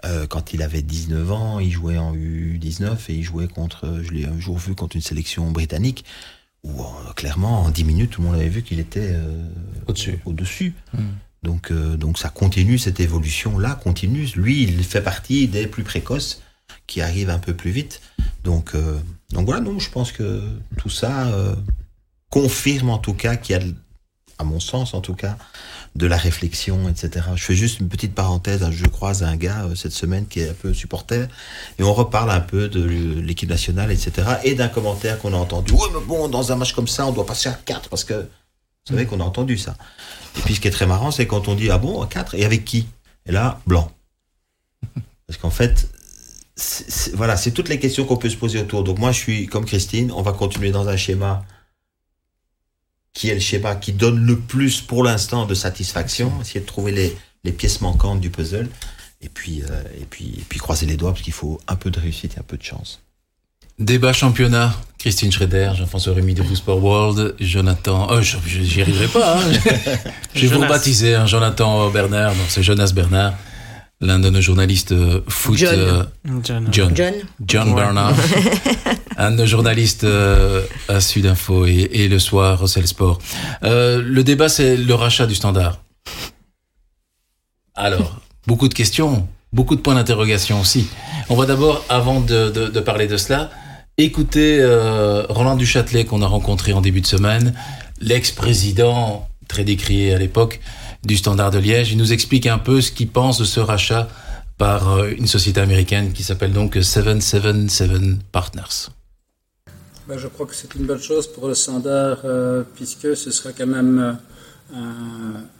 [0.05, 4.11] euh, quand il avait 19 ans, il jouait en U19 et il jouait contre, je
[4.11, 6.03] l'ai un jour vu contre une sélection britannique
[6.63, 6.83] où
[7.15, 9.13] clairement, en 10 minutes, tout le monde avait vu qu'il était
[9.85, 10.19] au-dessus.
[10.25, 10.73] Au-dessus.
[10.93, 11.11] Hmm.
[11.43, 14.27] Donc, euh, donc ça continue, cette évolution-là continue.
[14.35, 16.41] Lui, il fait partie des plus précoces
[16.87, 18.01] qui arrive un peu plus vite.
[18.43, 18.97] Donc, euh,
[19.31, 20.41] donc voilà, non, je pense que
[20.77, 21.55] tout ça euh,
[22.29, 23.63] confirme en tout cas qu'il y a,
[24.39, 25.37] à mon sens en tout cas,
[25.95, 27.27] de la réflexion, etc.
[27.35, 28.67] Je fais juste une petite parenthèse.
[28.71, 31.27] Je croise un gars euh, cette semaine qui est un peu supporter
[31.77, 34.11] et on reparle un peu de l'équipe nationale, etc.
[34.43, 35.73] Et d'un commentaire qu'on a entendu.
[35.73, 38.27] Oui, mais bon, dans un match comme ça, on doit passer à 4 parce que
[38.85, 39.77] vous savez qu'on a entendu ça.
[40.37, 42.35] Et puis ce qui est très marrant, c'est quand on dit ah bon, à 4
[42.35, 42.87] et avec qui?
[43.25, 43.91] Et là, blanc.
[45.27, 45.89] Parce qu'en fait,
[47.13, 48.83] voilà, c'est toutes les questions qu'on peut se poser autour.
[48.83, 51.45] Donc moi, je suis comme Christine, on va continuer dans un schéma
[53.13, 56.91] qui est le schéma qui donne le plus pour l'instant de satisfaction, essayer de trouver
[56.91, 58.69] les, les, pièces manquantes du puzzle,
[59.21, 61.91] et puis, euh, et puis, et puis croiser les doigts parce qu'il faut un peu
[61.91, 63.02] de réussite et un peu de chance.
[63.79, 69.51] Débat championnat, Christine Schroeder, Jean-François Rémy de Sport World, Jonathan, oh, j'y arriverai pas, hein.
[70.35, 73.33] je vais vous baptiser, hein, Jonathan Bernard, c'est Jonas Bernard
[74.03, 75.57] l'un de nos journalistes euh, foot.
[75.57, 75.79] John.
[75.79, 76.03] Euh,
[76.43, 76.67] John.
[76.71, 77.13] John.
[77.45, 77.75] John.
[77.75, 78.15] Bernard.
[79.17, 83.19] un de nos journalistes euh, à Sud Info et, le soir Russell Sport.
[83.61, 85.79] le débat, c'est le rachat du standard.
[87.75, 90.87] Alors, beaucoup de questions, beaucoup de points d'interrogation aussi.
[91.29, 93.49] On va d'abord, avant de, de, parler de cela,
[93.97, 94.63] écouter
[95.29, 97.53] Roland Duchâtelet qu'on a rencontré en début de semaine,
[98.01, 100.59] l'ex-président très décrié à l'époque
[101.03, 101.91] du Standard de Liège.
[101.91, 104.07] Il nous explique un peu ce qu'il pense de ce rachat
[104.57, 108.89] par euh, une société américaine qui s'appelle donc 777 Partners.
[110.07, 113.51] Ben, je crois que c'est une bonne chose pour le Standard euh, puisque ce sera
[113.53, 114.17] quand même
[114.73, 114.75] euh,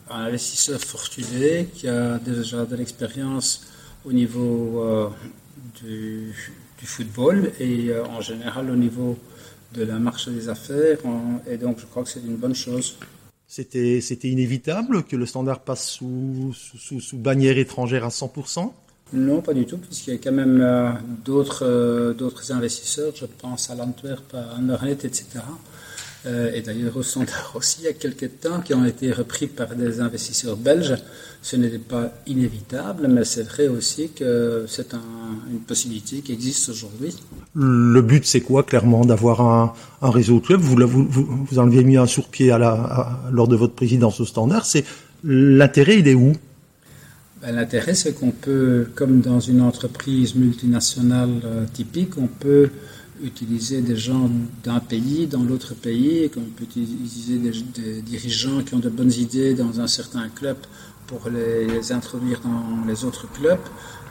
[0.10, 3.62] un, investisseur fortuné qui a déjà de l'expérience
[4.06, 5.12] au niveau
[5.82, 6.34] du,
[6.88, 9.18] football et en général au niveau
[9.74, 10.98] de la marche des affaires.
[11.50, 12.98] et donc je crois que c'est une bonne chose.
[13.56, 18.72] C'était, c'était inévitable que le standard passe sous, sous, sous, bannière étrangère à 100%
[19.14, 20.90] Non, pas du tout, puisqu'il y a quand même euh,
[21.24, 25.40] d'autres, euh, d'autres investisseurs, je pense à l'Antwerp, à Anderlecht, etc., euh,
[26.26, 29.76] et d'ailleurs au Standard aussi, il y a quelques temps, qui ont été repris par
[29.76, 30.96] des investisseurs belges.
[31.42, 37.14] Ce n'était pas inévitable, mais c'est vrai aussi que c'est une possibilité qui existe aujourd'hui.
[37.54, 41.84] Le but, c'est quoi, clairement, d'avoir un, réseau de clubs vous, vous, vous, en avez
[41.84, 44.66] mis un sur-pied à la, lors de votre présidence au Standard.
[44.66, 44.86] C'est
[45.24, 46.34] L'intérêt, il est où?
[47.42, 52.70] Ben, L'intérêt, c'est qu'on peut, comme dans une entreprise multinationale euh, typique, on peut
[53.22, 54.30] utiliser des gens
[54.64, 59.54] d'un pays dans l'autre pays, qu'on peut utiliser des, dirigeants qui ont de bonnes idées
[59.54, 60.58] dans un certain club
[61.08, 63.60] pour les, introduire dans les autres clubs.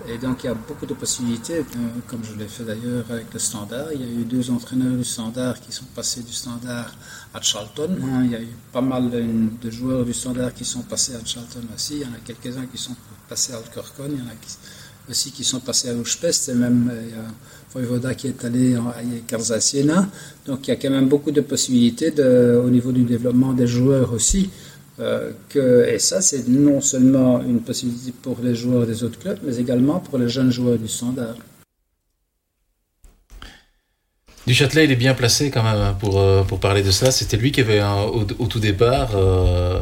[0.08, 1.62] Et donc il y a beaucoup de possibilités, euh,
[2.08, 3.92] comme je l'ai fait d'ailleurs avec le Standard.
[3.92, 6.92] Il y a eu deux entraîneurs du Standard qui sont passés du Standard
[7.32, 7.96] à Charlton.
[8.02, 8.24] Hein.
[8.24, 11.62] Il y a eu pas mal de, joueurs du Standard qui sont passés à Charlton
[11.74, 11.94] aussi.
[11.96, 12.96] Il y en a quelques-uns qui sont
[13.28, 14.08] passés à Alcorcon.
[14.08, 14.34] Il y en a
[15.08, 16.48] aussi qui sont passés à Uspest.
[16.48, 17.28] Et même euh,
[17.72, 20.08] Voivoda qui est allé à Siena.
[20.46, 24.12] Donc il y a quand même beaucoup de possibilités au niveau du développement des joueurs
[24.12, 24.50] aussi.
[25.00, 25.32] Euh,
[25.86, 30.00] et ça, c'est non seulement une possibilité pour les joueurs des autres clubs, mais également
[30.00, 31.36] pour les jeunes joueurs du standard.
[34.46, 37.10] Du Châtelet, il est bien placé quand même hein, pour, euh, pour parler de ça.
[37.12, 39.78] C'était lui qui avait, au, tout départ, euh,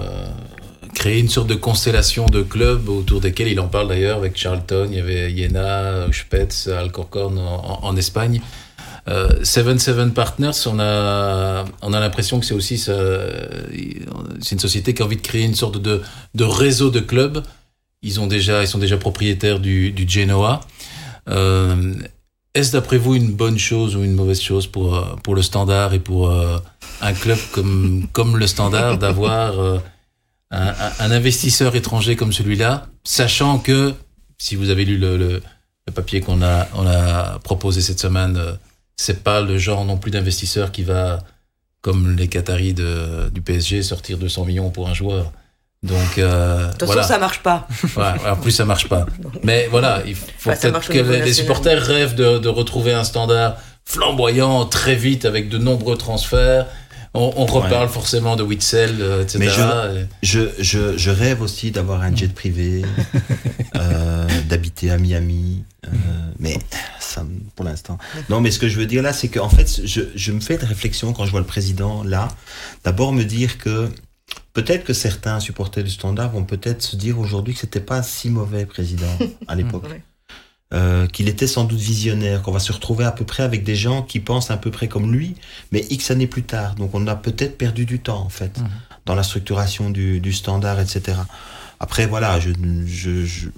[0.95, 4.89] créé une sorte de constellation de clubs autour desquels il en parle d'ailleurs avec Charlton.
[4.91, 8.41] Il y avait Iena, Spetz, Alcorcon en, Espagne.
[9.09, 12.93] Euh, Seven Seven Partners, on a, on a l'impression que c'est aussi c'est
[14.53, 16.03] une société qui a envie de créer une sorte de,
[16.35, 17.43] de réseau de clubs.
[18.03, 20.61] Ils ont déjà, ils sont déjà propriétaires du, du Genoa.
[21.29, 21.95] Euh,
[22.55, 26.01] est-ce d'après vous une bonne chose ou une mauvaise chose pour pour le Standard et
[26.01, 26.59] pour euh,
[27.01, 29.79] un club comme comme le Standard d'avoir euh,
[30.51, 33.95] un, un, investisseur étranger comme celui-là, sachant que
[34.39, 35.43] si vous avez lu le, le,
[35.87, 38.59] le papier qu'on a on a proposé cette semaine
[39.01, 41.21] c'est pas le genre non plus d'investisseur qui va,
[41.81, 45.33] comme les Qataris de, du PSG, sortir 200 millions pour un joueur.
[45.83, 47.67] Donc, euh, de toute façon, ça marche pas.
[47.97, 49.07] en plus, ça marche pas.
[49.43, 54.67] Mais voilà, il faut peut-être que les, supporters rêvent de, de, retrouver un standard flamboyant
[54.67, 56.67] très vite avec de nombreux transferts.
[57.13, 59.39] On, on reparle forcément de Witzel, euh, etc.
[59.41, 59.49] Mais
[60.23, 62.83] je, je, je, rêve aussi d'avoir un jet privé,
[63.77, 65.65] euh, d'habiter à Miami.
[65.87, 65.91] Euh,
[66.39, 66.57] mais
[67.01, 67.99] ça, pour l'instant.
[68.29, 70.57] Non, mais ce que je veux dire là, c'est qu'en fait, je, je me fais
[70.57, 72.29] de réflexion quand je vois le président là.
[72.85, 73.89] D'abord me dire que
[74.53, 78.03] peut-être que certains supporters du Standard vont peut-être se dire aujourd'hui que c'était pas un
[78.03, 79.19] si mauvais président
[79.49, 79.85] à l'époque.
[80.73, 83.75] Euh, qu'il était sans doute visionnaire, qu'on va se retrouver à peu près avec des
[83.75, 85.35] gens qui pensent à peu près comme lui,
[85.73, 86.77] mais X années plus tard.
[86.77, 88.69] Donc on a peut-être perdu du temps en fait mhm.
[89.05, 91.19] dans la structuration du, du, standard, etc.
[91.81, 92.53] Après voilà, je,
[92.87, 93.49] je, je,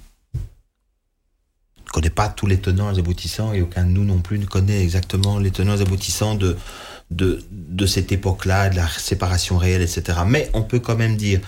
[1.91, 4.81] connais pas tous les tenants et aboutissants et aucun de nous non plus ne connaît
[4.81, 6.57] exactement les tenants et aboutissants de,
[7.11, 10.21] de, de cette époque-là, de la séparation réelle, etc.
[10.25, 11.41] Mais on peut quand même dire,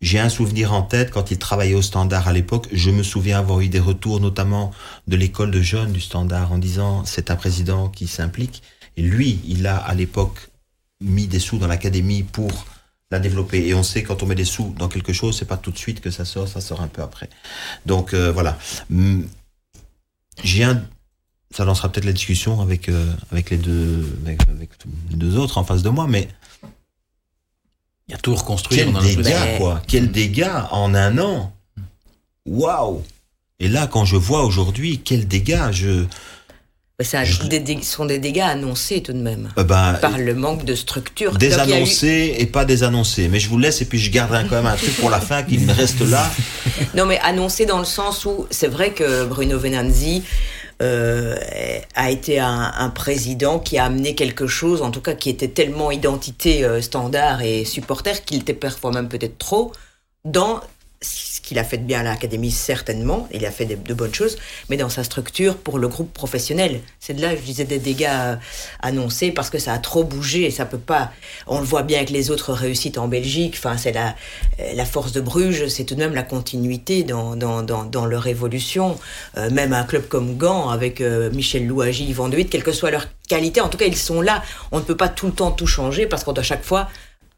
[0.00, 2.68] j'ai un souvenir en tête quand il travaillait au Standard à l'époque.
[2.72, 4.70] Je me souviens avoir eu des retours, notamment
[5.06, 8.62] de l'école de jeunes du Standard, en disant c'est un président qui s'implique.
[8.96, 10.48] Et lui, il a à l'époque
[11.00, 12.66] mis des sous dans l'académie pour
[13.10, 13.66] la développer.
[13.66, 15.78] Et on sait quand on met des sous dans quelque chose, c'est pas tout de
[15.78, 17.28] suite que ça sort, ça sort un peu après.
[17.84, 18.58] Donc euh, voilà.
[18.90, 19.28] Hum,
[20.42, 20.82] j'ai un,
[21.50, 24.70] ça lancera peut-être la discussion avec euh, avec les deux avec, avec
[25.10, 26.28] les deux autres en face de moi, mais
[28.10, 28.88] Il y a tout reconstruire.
[28.92, 31.52] quel dégât quoi Quel dégât en un an
[32.44, 33.04] Waouh
[33.60, 36.06] Et là, quand je vois aujourd'hui, quel dégât je
[37.02, 39.50] ça, des, sont des dégâts annoncés tout de même.
[39.56, 41.30] euh, ben, Par le manque de structure.
[41.30, 43.28] A eu- désannoncé et pas désannoncé.
[43.28, 45.44] Mais je vous laisse et puis je garderai quand même un truc pour la fin
[45.44, 46.28] qui me reste là.
[46.96, 50.24] Non, mais annoncé dans le sens où c'est vrai que Bruno Venanzi
[50.80, 51.36] euh,
[51.94, 55.48] a été un, un président qui a amené quelque chose, en tout cas qui était
[55.48, 59.72] tellement identité euh, standard et supporter qu'il était parfois même peut-être trop
[60.24, 60.60] dans
[61.02, 64.36] ce qu'il a fait de bien à l'académie certainement, il a fait de, bonnes choses,
[64.68, 66.80] mais dans sa structure pour le groupe professionnel.
[67.00, 68.36] C'est de là, je disais, des dégâts euh,
[68.82, 71.10] annoncés parce que ça a trop bougé et ça peut pas.
[71.46, 73.54] On le voit bien avec les autres réussites en Belgique.
[73.56, 74.14] Enfin, c'est la
[74.60, 78.04] euh, la force de Bruges, c'est tout de même la continuité dans dans dans, dans
[78.04, 78.98] leur évolution.
[79.38, 82.72] Euh, même un club comme Gand avec euh, Michel Louagie, Yvan De Witt, quelle que
[82.72, 84.42] soit leur qualité, en tout cas ils sont là.
[84.70, 86.88] On ne peut pas tout le temps tout changer parce qu'on doit chaque fois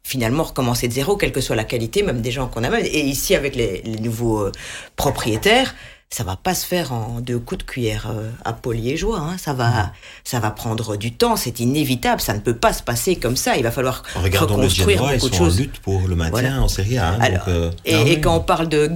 [0.03, 2.85] finalement recommencer de zéro, quelle que soit la qualité, même des gens qu'on amène.
[2.87, 4.53] Et ici, avec les, les nouveaux euh,
[4.97, 5.75] propriétaires,
[6.11, 9.19] ça va pas se faire en deux coups de cuillère euh, à Paul Liégeois.
[9.19, 9.39] Hein.
[9.39, 9.93] Ça va,
[10.25, 11.37] ça va prendre du temps.
[11.37, 12.21] C'est inévitable.
[12.21, 13.57] Ça ne peut pas se passer comme ça.
[13.57, 15.59] Il va falloir Regardons le reconstruire ils beaucoup de en choses.
[15.61, 16.63] lutte pour le maintien Voilà.
[16.63, 17.09] en Serie A.
[17.13, 18.91] hein, Alors, donc, euh, Et, ah et quand on parle de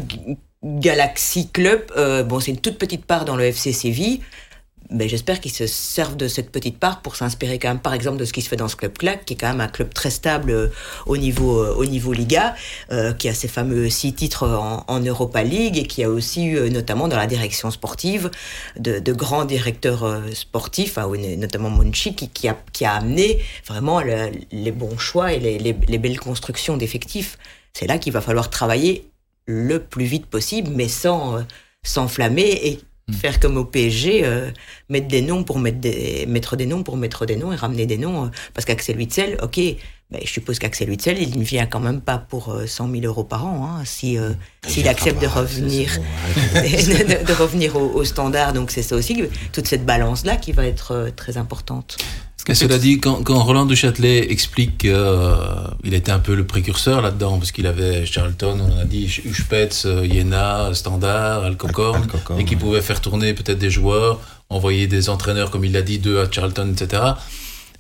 [0.65, 4.21] Galaxy Club, euh, bon, c'est une toute petite part dans le FC Séville.
[4.91, 8.19] Mais j'espère qu'ils se servent de cette petite part pour s'inspirer quand même, par exemple,
[8.19, 9.93] de ce qui se fait dans ce club CLAC, qui est quand même un club
[9.93, 10.69] très stable euh,
[11.07, 12.55] au niveau euh, au niveau Liga,
[12.93, 16.71] euh, qui a ses fameux six titres en, Europa League et qui a aussi eu,
[16.71, 18.31] notamment dans la direction sportive,
[18.79, 22.57] de, grands directeurs sportifs, hein, notamment Monchi, qui, a,
[22.95, 27.39] amené vraiment le- les bons choix et les, les- les belles constructions d'effectifs.
[27.73, 29.11] C'est là qu'il va falloir travailler
[29.47, 31.45] le plus vite possible, mais sans
[31.83, 32.81] s'enflammer et
[33.13, 34.51] faire comme au PSG, euh,
[34.89, 37.87] mettre des noms pour mettre des, mettre des noms pour mettre des noms et ramener
[37.87, 38.25] des noms.
[38.25, 39.61] euh, parce qu'Axel Witzel, ok,
[40.11, 43.05] mais je suppose qu'Axel Witzel, il ne vient quand même pas pour euh, 100 000
[43.05, 43.67] euros par an.
[43.67, 44.33] Hein, si euh,
[44.67, 45.99] s'il viendra accepte de revenir,
[46.55, 50.67] de revenir au, au standard, donc c'est ça aussi, toute cette balance là qui va
[50.67, 51.99] être euh, très importante.
[52.55, 57.51] Cela dit, quand, quand Roland Duchâtelet explique qu'il était un peu le précurseur là-dedans, parce
[57.53, 62.07] qu'il avait Charlton, on a dit Uspets, euh, Jena, Standard, Alcocorn,
[62.39, 62.63] et qu'il ouais.
[62.63, 66.31] pouvait faire tourner peut-être des joueurs, envoyer des entraîneurs, comme il l'a dit, deux à
[66.31, 67.03] Charlton, etc.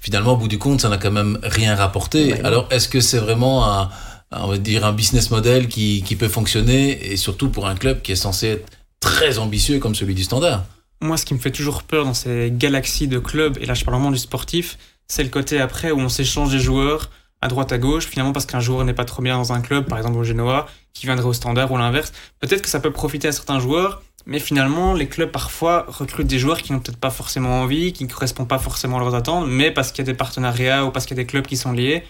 [0.00, 2.32] Finalement, au bout du compte, ça n'a quand même rien rapporté.
[2.32, 2.40] Ouais.
[2.44, 3.88] Alors, est-ce que c'est vraiment un-
[4.32, 8.02] on va dire, un business model qui, qui peut fonctionner, et surtout pour un club
[8.02, 8.66] qui est censé être
[9.00, 10.64] très ambitieux comme celui du Standard?
[11.00, 13.84] Moi, ce qui me fait toujours peur dans ces galaxies de clubs, et là je
[13.84, 14.78] parle vraiment du sportif,
[15.08, 17.10] c'est le côté après où on s'échange des joueurs
[17.42, 19.86] à droite à gauche, finalement parce qu'un joueur n'est pas trop bien dans un club,
[19.86, 22.12] par exemple au Genoa, qui viendrait au standard ou l'inverse.
[22.40, 26.38] Peut-être que ça peut profiter à certains joueurs, mais finalement les clubs parfois recrutent des
[26.38, 29.46] joueurs qui n'ont peut-être pas forcément envie, qui ne correspondent pas forcément à leurs attentes,
[29.48, 31.56] mais parce qu'il y a des partenariats ou parce qu'il y a des clubs qui
[31.56, 32.04] sont liés,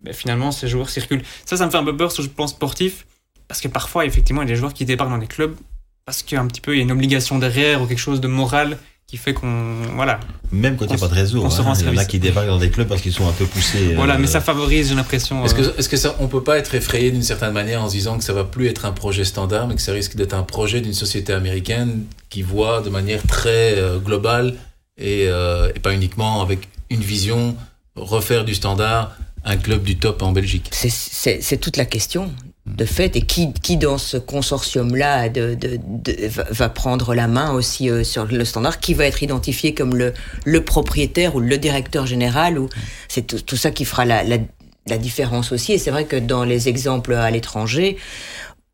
[0.00, 1.22] ben, finalement ces joueurs circulent.
[1.46, 3.06] Ça, ça me fait un peu peur sur le plan sportif,
[3.46, 5.54] parce que parfois effectivement il y a des joueurs qui débarquent dans les clubs
[6.04, 8.78] parce qu'un petit peu il y a une obligation derrière ou quelque chose de moral
[9.06, 10.20] qui fait qu'on voilà
[10.52, 11.42] Même quand il n'y a pas de réseau.
[11.44, 11.64] on se hein.
[11.64, 13.44] rend Il y en a qui débarquent dans des clubs parce qu'ils sont un peu
[13.44, 13.94] poussés.
[13.94, 16.42] voilà euh, mais ça favorise j'ai l'impression Est-ce euh, que, est-ce que ça, on peut
[16.42, 18.92] pas être effrayé d'une certaine manière en se disant que ça va plus être un
[18.92, 22.88] projet standard, mais que ça risque d'être un projet d'une société américaine qui voit de
[22.88, 24.54] manière très euh, globale
[24.96, 27.54] et, euh, et pas uniquement avec une vision
[27.96, 30.70] refaire du standard un club du top en Belgique?
[30.72, 32.30] C'est toute la question
[32.66, 37.52] de fait et qui, qui dans ce consortium-là de, de, de- va, prendre la main
[37.52, 40.12] aussi euh, sur le standard, qui va être identifié comme le,
[40.44, 42.68] le propriétaire ou le directeur général ou
[43.08, 44.38] c'est tout, tout ça qui fera la, la,
[44.86, 45.72] la différence aussi.
[45.72, 47.96] Et c'est vrai que dans les exemples à l'étranger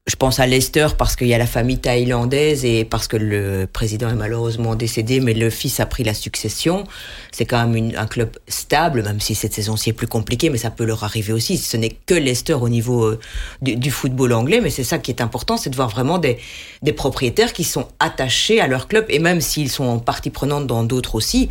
[0.09, 3.69] je pense à Leicester parce qu'il y a la famille thaïlandaise et parce que le
[3.71, 6.85] président est malheureusement décédé, mais le fils a pris la succession.
[7.31, 10.59] C'est quand même une- un club stable, même si cette saison-ci est plus compliquée, mais
[10.59, 11.59] ça peut leur arriver aussi.
[11.59, 13.21] Ce n'est que Leicester au niveau euh,
[13.61, 16.39] du, du football anglais, mais c'est ça qui est important, c'est de voir vraiment des,
[16.83, 20.67] des propriétaires qui sont attachés à leur club, et même s'ils sont en partie prenante
[20.67, 21.49] dans d'autres aussi.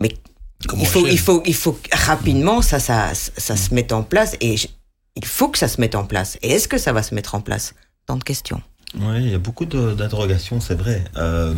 [0.00, 0.10] Mais
[0.80, 4.56] il faut, il faut, il faut rapidement ça, ça, ça se mette en place et
[4.56, 4.68] je-
[5.16, 6.38] il faut que ça se mette en place.
[6.42, 7.74] Et est-ce que ça va se mettre en place?
[8.06, 8.60] Tant de questions.
[8.98, 11.04] Oui, il y a beaucoup d'interrogations, c'est vrai.
[11.16, 11.54] Euh,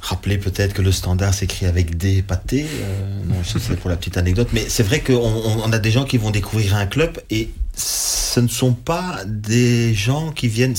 [0.00, 2.66] rappeler peut-être que le standard s'écrit avec des pâtés.
[2.66, 4.48] Euh, non, c'est pour la petite anecdote.
[4.52, 8.40] Mais c'est vrai qu'on on a des gens qui vont découvrir un club et ce
[8.40, 10.76] ne sont pas des gens qui viennent.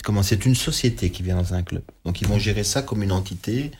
[0.00, 1.82] Comment C'est une société qui vient dans un club.
[2.04, 3.70] Donc ils vont gérer ça comme une entité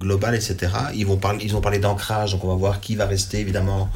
[0.00, 0.72] globale, etc.
[0.94, 2.32] Ils vont parler, ils ont parlé d'ancrage.
[2.32, 3.90] Donc on va voir qui va rester évidemment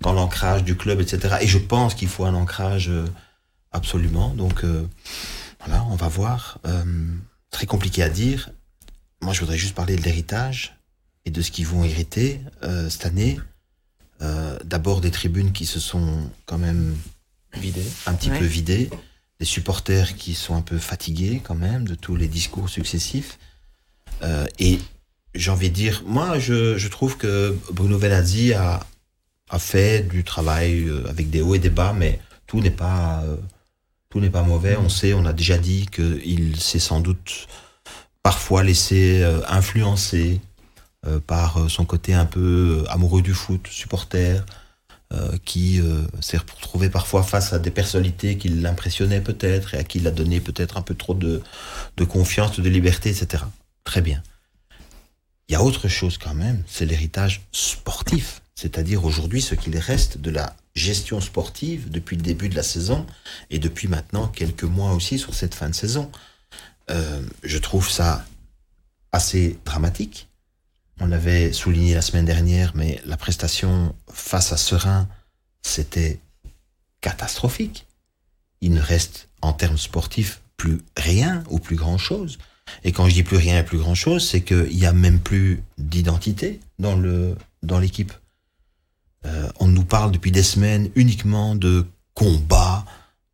[0.00, 1.36] dans l'ancrage du club, etc.
[1.40, 3.06] Et je pense qu'il faut un ancrage euh,
[3.70, 4.30] absolument.
[4.30, 4.86] Donc euh,
[5.64, 6.58] voilà, on va voir.
[6.66, 6.84] Euh,
[7.50, 8.50] très compliqué à dire.
[9.22, 10.78] Moi, je voudrais juste parler de l'héritage
[11.24, 12.40] et de ce qu'ils vont hériter
[12.88, 13.38] cette année.
[14.64, 16.96] D'abord des tribunes qui se sont quand même
[17.54, 18.88] vidées, un petit peu vidées,
[19.40, 23.38] des supporters qui sont un peu fatigués quand même de tous les discours successifs.
[24.58, 24.78] et
[25.34, 28.80] j'ai envie de dire, moi, je, je trouve que Bruno Venazzi a,
[29.48, 33.22] a fait du travail euh, avec des hauts et des bas, mais tout n'est pas
[33.24, 33.36] euh,
[34.08, 34.76] tout n'est pas mauvais.
[34.76, 37.46] On sait, on a déjà dit qu'il s'est sans doute
[38.22, 40.40] parfois laissé euh, influencer
[41.26, 44.44] par son côté un peu amoureux du foot, supporter,
[45.44, 45.80] qui
[46.20, 50.12] s'est retrouvé parfois face à des personnalités qui l'impressionnaient peut-être et à qui il a
[50.12, 51.42] donné peut-être un peu trop de,
[51.96, 53.42] de confiance, de liberté, etc.
[53.82, 54.22] Très bien.
[55.48, 60.18] Il y a autre chose quand même, c'est l'héritage sportif c'est-à-dire aujourd'hui ce qu'il reste
[60.18, 63.06] de la gestion sportive depuis le début de la saison
[63.48, 66.12] et depuis maintenant quelques mois aussi sur cette fin de saison.
[66.90, 68.22] Euh, je trouve ça
[69.12, 70.28] assez dramatique.
[71.00, 75.08] On l'avait souligné la semaine dernière, mais la prestation face à Serein,
[75.62, 76.20] c'était
[77.00, 77.86] catastrophique.
[78.60, 82.38] Il ne reste en termes sportifs plus rien ou plus grand chose.
[82.84, 85.20] Et quand je dis plus rien et plus grand chose, c'est qu'il n'y a même
[85.20, 88.12] plus d'identité dans l'équipe.
[89.24, 92.84] Euh, on nous parle depuis des semaines uniquement de combat,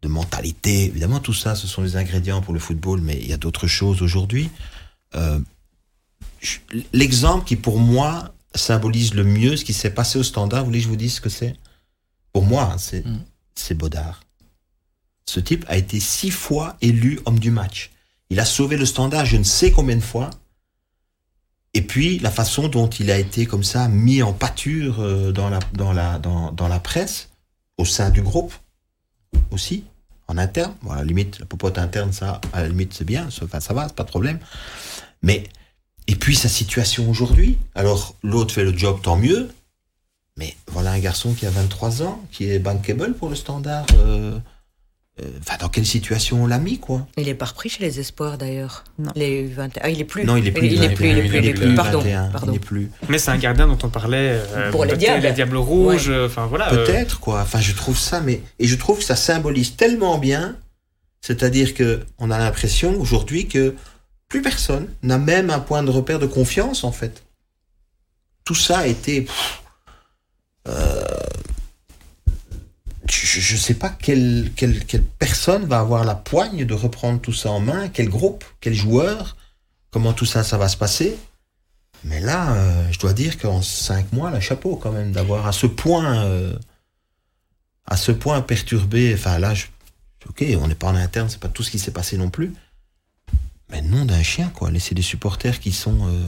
[0.02, 0.84] de mentalité.
[0.84, 3.66] Évidemment, tout ça, ce sont les ingrédients pour le football, mais il y a d'autres
[3.66, 4.50] choses aujourd'hui.
[5.16, 5.40] Euh,
[6.92, 10.78] l'exemple qui, pour moi, symbolise le mieux ce qui s'est passé au standard, vous voulez
[10.78, 11.54] que je vous dise ce que c'est?
[12.32, 13.24] Pour moi, hein, c'est mm.
[13.54, 14.20] c'est Baudard.
[15.26, 17.90] Ce type a été six fois élu homme du match.
[18.30, 20.30] Il a sauvé le standard je ne sais combien de fois.
[21.74, 25.50] Et puis la façon dont il a été comme ça mis en pâture euh, dans
[25.50, 27.30] la, dans la, dans, dans la presse,
[27.78, 28.54] au sein du groupe
[29.50, 29.84] aussi,
[30.28, 30.74] en interne.
[30.82, 33.74] Bon, à la limite, la popote interne, ça, à la limite, c'est bien, enfin, ça
[33.74, 34.38] va, c'est pas de problème.
[35.22, 35.44] Mais,
[36.08, 37.58] et puis sa situation aujourd'hui.
[37.74, 39.48] Alors, l'autre fait le job, tant mieux.
[40.36, 43.86] Mais voilà un garçon qui a 23 ans, qui est bankable pour le standard.
[43.94, 44.38] Euh,
[45.22, 47.06] euh, enfin, dans quelle situation on l'a mis, quoi?
[47.16, 48.84] Il est pas repris chez les espoirs, d'ailleurs.
[48.98, 49.12] Non.
[49.16, 49.80] Les 21...
[49.82, 50.24] Ah, il est plus.
[50.24, 50.66] Non, il est plus.
[50.66, 51.74] Il, est plus, il est plus, il est plus.
[51.74, 52.52] Pardon, pardon.
[52.52, 52.90] Il est plus.
[53.08, 54.42] Mais c'est un gardien dont on parlait.
[54.54, 55.22] Euh, Pour les diables.
[55.22, 56.66] Les diables rouges, euh, enfin voilà.
[56.66, 57.40] Peut-être, quoi.
[57.40, 58.42] Enfin, je trouve ça, mais.
[58.58, 60.56] Et je trouve que ça symbolise tellement bien.
[61.22, 63.74] C'est-à-dire que on a l'impression aujourd'hui que
[64.28, 67.22] plus personne n'a même un point de repère de confiance, en fait.
[68.44, 69.26] Tout ça a été.
[70.68, 71.04] euh,
[73.08, 74.50] je ne sais pas quelle,
[75.18, 79.36] personne va avoir la poigne de reprendre tout ça en main, quel groupe, quel joueur,
[79.90, 81.16] comment tout ça, ça va se passer.
[82.04, 85.52] Mais là, euh, je dois dire qu'en cinq mois, le chapeau quand même, d'avoir à
[85.52, 86.56] ce point, euh,
[87.86, 89.14] à ce point perturbé.
[89.14, 89.54] Enfin là,
[90.28, 92.52] ok, on n'est pas en interne, c'est pas tout ce qui s'est passé non plus.
[93.70, 94.70] Mais non d'un chien, quoi.
[94.70, 96.26] Laisser des supporters qui sont, euh,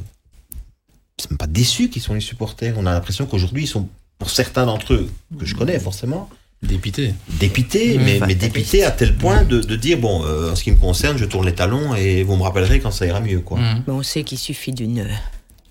[1.19, 2.75] c'est même pas déçus qui sont les supporters.
[2.77, 6.29] On a l'impression qu'aujourd'hui, ils sont, pour certains d'entre eux que je connais forcément,
[6.61, 7.15] Dépité.
[7.29, 10.73] Dépité, mais, mais dépité à tel point de, de dire bon, euh, en ce qui
[10.73, 13.61] me concerne, je tourne les talons et vous me rappellerez quand ça ira mieux, quoi.
[13.61, 15.09] Mais on sait qu'il suffit d'une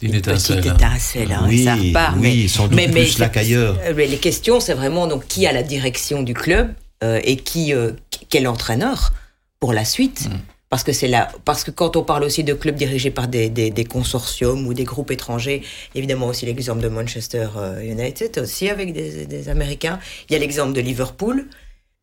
[0.01, 0.57] une étincelle.
[0.57, 2.15] Petite étincelle hein, oui, ça repart.
[2.17, 3.77] Oui, mais, sans doute mais, plus là qu'ailleurs.
[3.83, 7.73] Euh, les questions, c'est vraiment donc qui a la direction du club euh, et qui
[7.73, 7.91] euh,
[8.29, 9.13] quel entraîneur
[9.59, 10.29] pour la suite.
[10.29, 10.37] Mm.
[10.69, 13.49] Parce que c'est là, parce que quand on parle aussi de clubs dirigés par des,
[13.49, 15.63] des, des consortiums ou des groupes étrangers,
[15.95, 19.97] évidemment aussi l'exemple de Manchester euh, United, aussi avec des, des Américains.
[20.29, 21.47] Il y a l'exemple de Liverpool,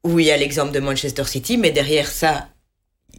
[0.02, 2.48] où il y a l'exemple de Manchester City, mais derrière ça,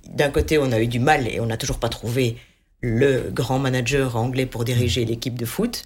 [0.09, 2.37] d'un côté, on a eu du mal et on n'a toujours pas trouvé
[2.81, 5.83] le grand manager anglais pour diriger l'équipe de foot,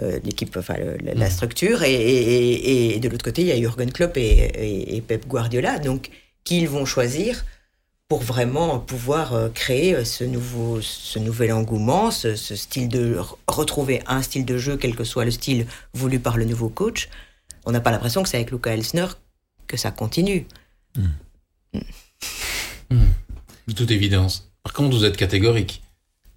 [0.00, 3.52] euh, l'équipe, enfin le, la, la, structure, et, et, et de l'autre côté, il y
[3.52, 5.78] a Jurgen Klopp et, et Pep Guardiola.
[5.78, 6.10] Donc,
[6.44, 7.44] qui ils vont choisir
[8.10, 14.02] pour vraiment pouvoir euh, créer ce nouveau, ce nouvel engouement, ce, ce, style de retrouver
[14.08, 17.08] un style de jeu, quel que soit le style voulu par le nouveau coach.
[17.66, 19.06] On n'a pas l'impression que c'est avec Luca Elsner
[19.68, 20.44] que ça continue.
[20.96, 21.78] Mmh.
[22.90, 22.96] Mmh.
[23.68, 24.50] De toute évidence.
[24.64, 25.80] Par contre, vous êtes catégorique.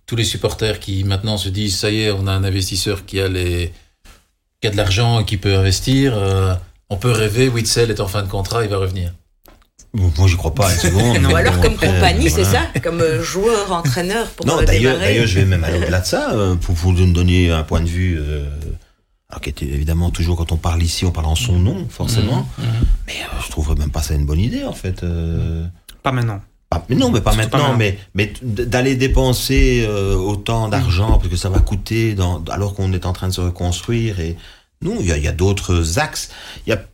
[0.05, 3.19] Tous les supporters qui maintenant se disent ça y est, on a un investisseur qui
[3.19, 3.73] a les
[4.61, 6.53] qui a de l'argent et qui peut investir, euh,
[6.91, 7.49] on peut rêver.
[7.49, 9.11] Witzel est en fin de contrat, il va revenir.
[9.93, 11.17] Moi, j'y crois pas une seconde.
[11.31, 14.97] Ou alors comme Après, compagnie, c'est ça Comme euh, joueur, entraîneur pour Non, euh, d'ailleurs,
[15.27, 18.17] je vais même aller au-delà de ça, euh, pour vous donner un point de vue,
[18.19, 18.45] euh,
[19.29, 22.47] alors qui était évidemment toujours quand on parle ici, on parle en son nom, forcément,
[22.57, 22.65] Mhm.
[23.07, 25.03] mais euh, je trouverais même pas ça une bonne idée, en fait.
[25.03, 25.63] euh.
[26.01, 26.41] Pas maintenant.
[26.71, 31.35] Pas- mais non, mais pas maintenant, mais, mais d'aller dépenser euh, autant d'argent, parce que
[31.35, 34.37] ça va coûter, dans, alors qu'on est en train de se reconstruire, et
[34.81, 36.29] non, il y a, il y a d'autres axes.
[36.65, 36.87] Il y a, l- l-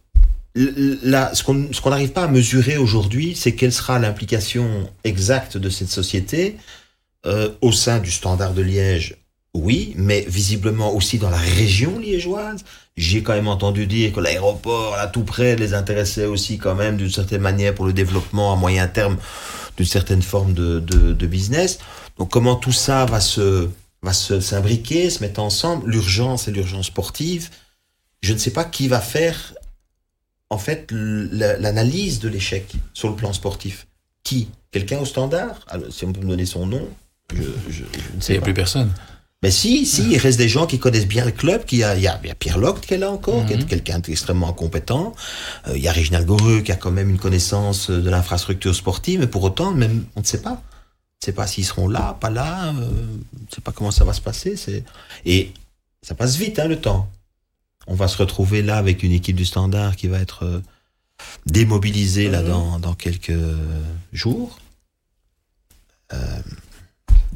[0.59, 1.43] ce
[1.81, 6.57] qu'on n'arrive pas à mesurer aujourd'hui, c'est quelle sera l'implication exacte de cette société
[7.25, 9.17] euh, au sein du standard de Liège.
[9.53, 12.63] Oui, mais visiblement aussi dans la région liégeoise.
[12.97, 16.97] J'ai quand même entendu dire que l'aéroport, là tout près, les intéressait aussi quand même
[16.97, 19.17] d'une certaine manière pour le développement à moyen terme
[19.77, 21.79] d'une certaine forme de, business.
[22.17, 23.69] Donc comment tout ça va se
[24.01, 27.49] va se s'imbriquer, se mettre ensemble, l'urgence et l'urgence sportive.
[28.21, 29.55] Je ne sais pas qui va faire
[30.49, 33.87] en fait l'analyse de l'échec sur le plan sportif.
[34.23, 34.49] Qui?
[34.71, 35.59] Quelqu'un au standard?
[35.67, 36.87] Alors, Si on peut me donner son nom,
[37.33, 37.87] je, je, je ne
[38.17, 38.91] Il sais n'y a plus personne.
[39.41, 42.01] Mais si, si, il reste des gens qui connaissent bien le club, qui a, il
[42.01, 43.65] y a, il y a Pierre Locke qui est là encore, qui est Mhm.
[43.65, 45.13] quelqu'un d'extrêmement compétent.
[45.67, 48.75] Euh, il y a Réginald Goreux qui a quand même une connaissance euh, de l'infrastructure
[48.75, 50.61] sportive, mais pour autant, même, on ne sait pas.
[50.61, 53.91] On ne sait pas s'ils seront là, pas là, euh, on ne sait pas comment
[53.91, 54.55] ça va se passer.
[55.25, 55.53] Et
[56.01, 57.09] ça passe vite, hein, le temps.
[57.91, 60.61] On va se retrouver là avec une équipe du Standard qui va être euh,
[61.47, 62.47] démobilisée là Mhm.
[62.47, 63.33] dans, dans quelques
[64.13, 64.59] jours.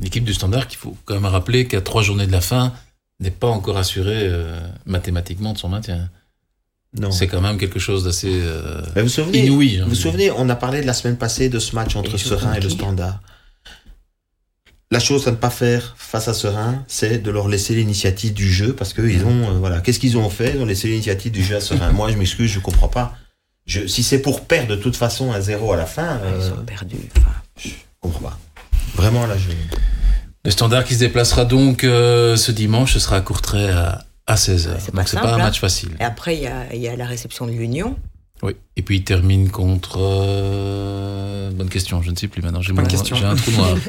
[0.01, 2.73] L'équipe du Standard, qu'il faut quand même rappeler qu'à trois journées de la fin,
[3.19, 6.09] n'est pas encore assurée euh, mathématiquement de son maintien.
[6.97, 7.11] Non.
[7.11, 8.81] C'est quand même quelque chose d'assez euh,
[9.33, 9.79] inouï.
[9.81, 12.53] Vous vous souvenez, on a parlé de la semaine passée de ce match entre Serein
[12.53, 13.19] et le Standard.
[14.93, 18.47] La chose à ne pas faire face à Serein, c'est de leur laisser l'initiative du
[18.51, 20.53] jeu parce qu'ils ont, euh, voilà, qu'est-ce qu'ils ont fait?
[20.55, 21.91] Ils ont laissé l'initiative du jeu à Serein.
[21.91, 23.15] Moi, je m'excuse, je comprends pas.
[23.65, 26.41] Je, si c'est pour perdre de toute façon un zéro à la fin, Ah, Ils
[26.43, 26.97] euh, sont perdus.
[27.17, 27.31] enfin.
[27.57, 27.69] je
[28.01, 28.37] comprends pas.
[28.95, 29.49] Vraiment, là, je.
[30.45, 34.35] Le Standard qui se déplacera donc euh, ce dimanche, ce sera à Courtrai à, à
[34.35, 34.67] 16h.
[34.67, 35.37] Ouais, c'est pas donc c'est pas un hein.
[35.37, 35.89] match facile.
[35.99, 37.95] Et après, il y a, il y a la réception de l'Union.
[38.43, 38.51] Oui.
[38.75, 39.97] Et puis il termine contre.
[40.01, 42.61] euh, Bonne question, je ne sais plus maintenant.
[42.61, 43.15] J'ai Bonne mon- question.
[43.15, 43.75] J'ai un trou noir.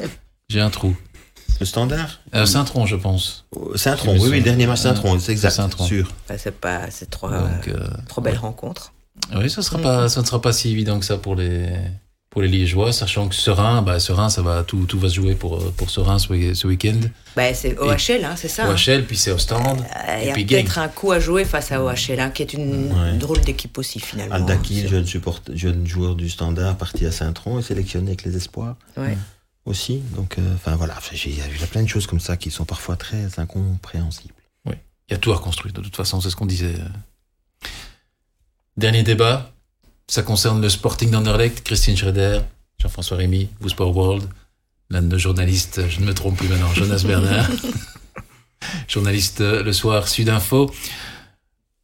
[0.49, 0.95] J'ai un trou.
[1.59, 3.45] Le Standard Euh, Saint-Tron, je pense.
[3.85, 5.85] Un tronc, Oui, oui, le dernier match, euh, tronc, c'est exact, tronc.
[5.85, 6.11] sûr.
[6.25, 8.93] Enfin, c'est pas, c'est trop, Donc, euh, trop belle rencontre.
[9.35, 11.69] oui, ça sera pas, ça ne sera pas si évident que ça pour les
[12.29, 15.35] pour les Liégeois, sachant que Serein, bah Serein, ça va tout, tout va se jouer
[15.35, 16.99] pour euh, pour Serein ce, week- ce week-end.
[17.37, 18.65] Bah, c'est OHL, hein, c'est ça.
[18.65, 18.75] hein.
[18.75, 19.79] OHL, puis c'est au stand.
[19.79, 22.51] Euh, Il y a peut-être un coup à jouer face à OHL, hein, qui est
[22.51, 23.13] une Ouais.
[23.17, 24.35] drôle d'équipe aussi finalement.
[24.35, 24.89] Aldakil, hein.
[24.89, 28.75] jeune, support, jeune joueur du Standard, parti à Saint-Tron et sélectionné avec les espoirs.
[28.97, 29.17] Ouais.
[29.65, 29.97] Aussi.
[30.15, 32.95] Donc, euh, enfin voilà, il y a- plein de choses comme ça qui sont parfois
[32.95, 34.33] très incompréhensibles.
[35.07, 36.73] Il y a tout à reconstruire, de toute façon, c'est ce qu'on disait.
[38.75, 39.51] Dernier débat,
[40.07, 42.39] ça concerne le Sporting d'Anderlecht, Christine Schroeder,
[42.79, 44.27] Jean-François Rémy, vous Sport World,
[44.89, 47.47] l'un de nos journalistes, je ne me trompe plus maintenant, Jonas Bernard,
[48.87, 50.71] journaliste euh, le soir Sud Info.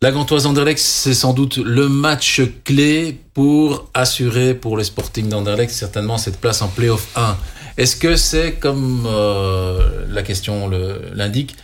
[0.02, 5.72] La Gantoise Anderlecht, c'est sans doute le match clé pour assurer pour le Sporting d'Anderlecht
[5.72, 7.38] certainement cette place en playoff 1.
[7.78, 10.70] Est-ce que c'est, comme euh, la question
[11.14, 11.56] l'indique,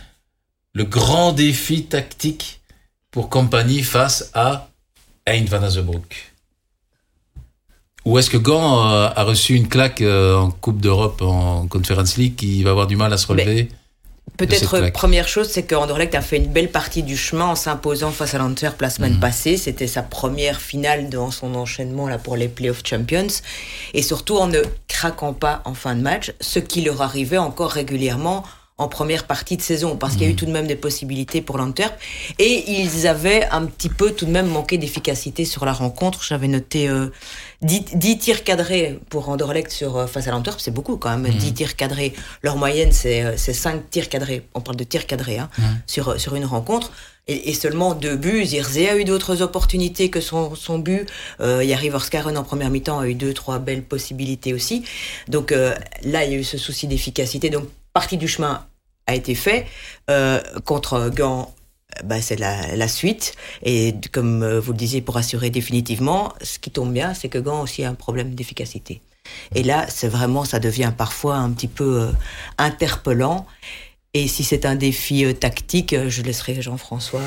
[0.74, 2.60] le grand défi tactique
[3.10, 4.68] pour Compagnie face à
[5.26, 6.32] Hein van Azenbroek?
[8.04, 12.16] Ou est-ce que Gand euh, a reçu une claque euh, en Coupe d'Europe, en Conference
[12.16, 13.68] League, qui va avoir du mal à se relever?
[14.36, 18.10] Peut-être première chose, c'est que Anderlecht a fait une belle partie du chemin en s'imposant
[18.10, 19.20] face à l'Antwerp la semaine Mhm.
[19.20, 19.56] passée.
[19.56, 23.26] C'était sa première finale dans son enchaînement là pour les Playoff Champions.
[23.94, 27.70] Et surtout en ne craquant pas en fin de match, ce qui leur arrivait encore
[27.70, 28.44] régulièrement
[28.80, 31.40] en première partie de saison, parce qu'il y a eu tout de même des possibilités
[31.42, 31.98] pour l'Antwerp.
[32.38, 36.22] Et ils avaient un petit peu tout de même manqué d'efficacité sur la rencontre.
[36.22, 37.08] J'avais noté euh,
[37.62, 41.32] 10, 10 tirs cadrés pour Anderlecht sur, euh, face à l'Antwerp, c'est beaucoup quand même,
[41.32, 42.14] 10 tirs cadrés.
[42.42, 44.46] Leur moyenne, c'est euh, c'est 5 tirs cadrés.
[44.54, 45.50] On parle de tirs cadrés hein,
[45.86, 46.92] sur, euh, sur une rencontre.
[47.26, 48.44] Et, et seulement deux buts.
[48.44, 51.06] Zirze a eu d'autres opportunités que son, son but.
[51.40, 54.84] Euh, Yari Vorskaren en première mi-temps a eu deux, trois belles possibilités aussi.
[55.28, 57.50] Donc euh, là, il y a eu ce souci d'efficacité.
[57.50, 58.66] Donc partie du chemin
[59.06, 59.66] a été fait.
[60.08, 61.57] Euh, contre Gand, euh,
[62.04, 63.34] bah, c'est la, la suite.
[63.62, 67.38] Et comme euh, vous le disiez, pour assurer définitivement, ce qui tombe bien, c'est que
[67.38, 69.00] Gand a aussi a un problème d'efficacité.
[69.54, 72.10] Et là, c'est vraiment, ça devient parfois un petit peu euh,
[72.56, 73.46] interpellant.
[74.14, 77.20] Et si c'est un défi euh, tactique, je laisserai Jean-François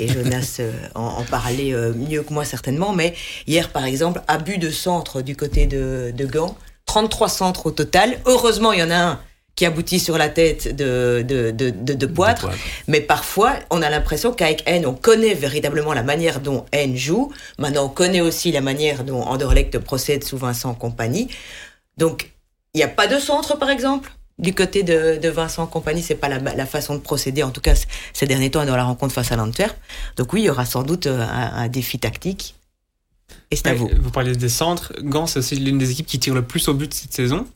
[0.00, 0.60] et Jonas
[0.94, 2.92] en, parler mieux que moi certainement.
[2.92, 3.14] Mais
[3.46, 8.18] hier, par exemple, abus de centre du côté de, de Gand, 33 centres au total.
[8.24, 9.20] Heureusement, il y en a un
[9.56, 12.50] qui aboutit sur la tête de, de, de, de, de Poitre.
[12.88, 17.32] Mais parfois, on a l'impression qu'avec N, on connaît véritablement la manière dont N joue.
[17.58, 21.28] Maintenant, on connaît aussi la manière dont Anderlecht procède sous Vincent compagnie.
[21.96, 22.32] Donc,
[22.74, 26.14] il n'y a pas de centre, par exemple du côté de, de Vincent compagnie, c'est
[26.14, 27.72] pas la, la, façon de procéder, en tout cas
[28.12, 29.74] ces derniers temps dans la rencontre face à l'Antwerp.
[30.18, 32.54] Donc oui, il y aura sans doute euh, un, un défi tactique.
[33.50, 33.88] Et c'est à vous.
[33.98, 34.92] Vous parlez des centres.
[35.00, 37.46] Gans, c'est aussi l'une des équipes qui tire le plus au but cette saison.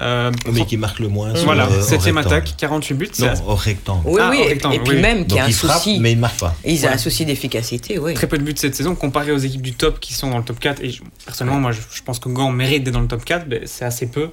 [0.00, 1.32] Euh, mais qui marque le moins.
[1.44, 3.10] Voilà, euh, septième attaque, 48 buts.
[3.20, 4.02] Non, au rectangle.
[4.08, 5.98] Oui, oui, et puis même qui a un il souci.
[6.00, 6.54] mais il marque pas.
[6.64, 8.14] Ils ont un souci d'efficacité, oui.
[8.14, 10.44] Très peu de buts cette saison comparé aux équipes du top qui sont dans le
[10.44, 10.82] top 4.
[10.82, 13.46] Et je, personnellement, moi, je, je, pense que Gand mérite d'être dans le top 4,
[13.48, 14.30] mais c'est assez peu.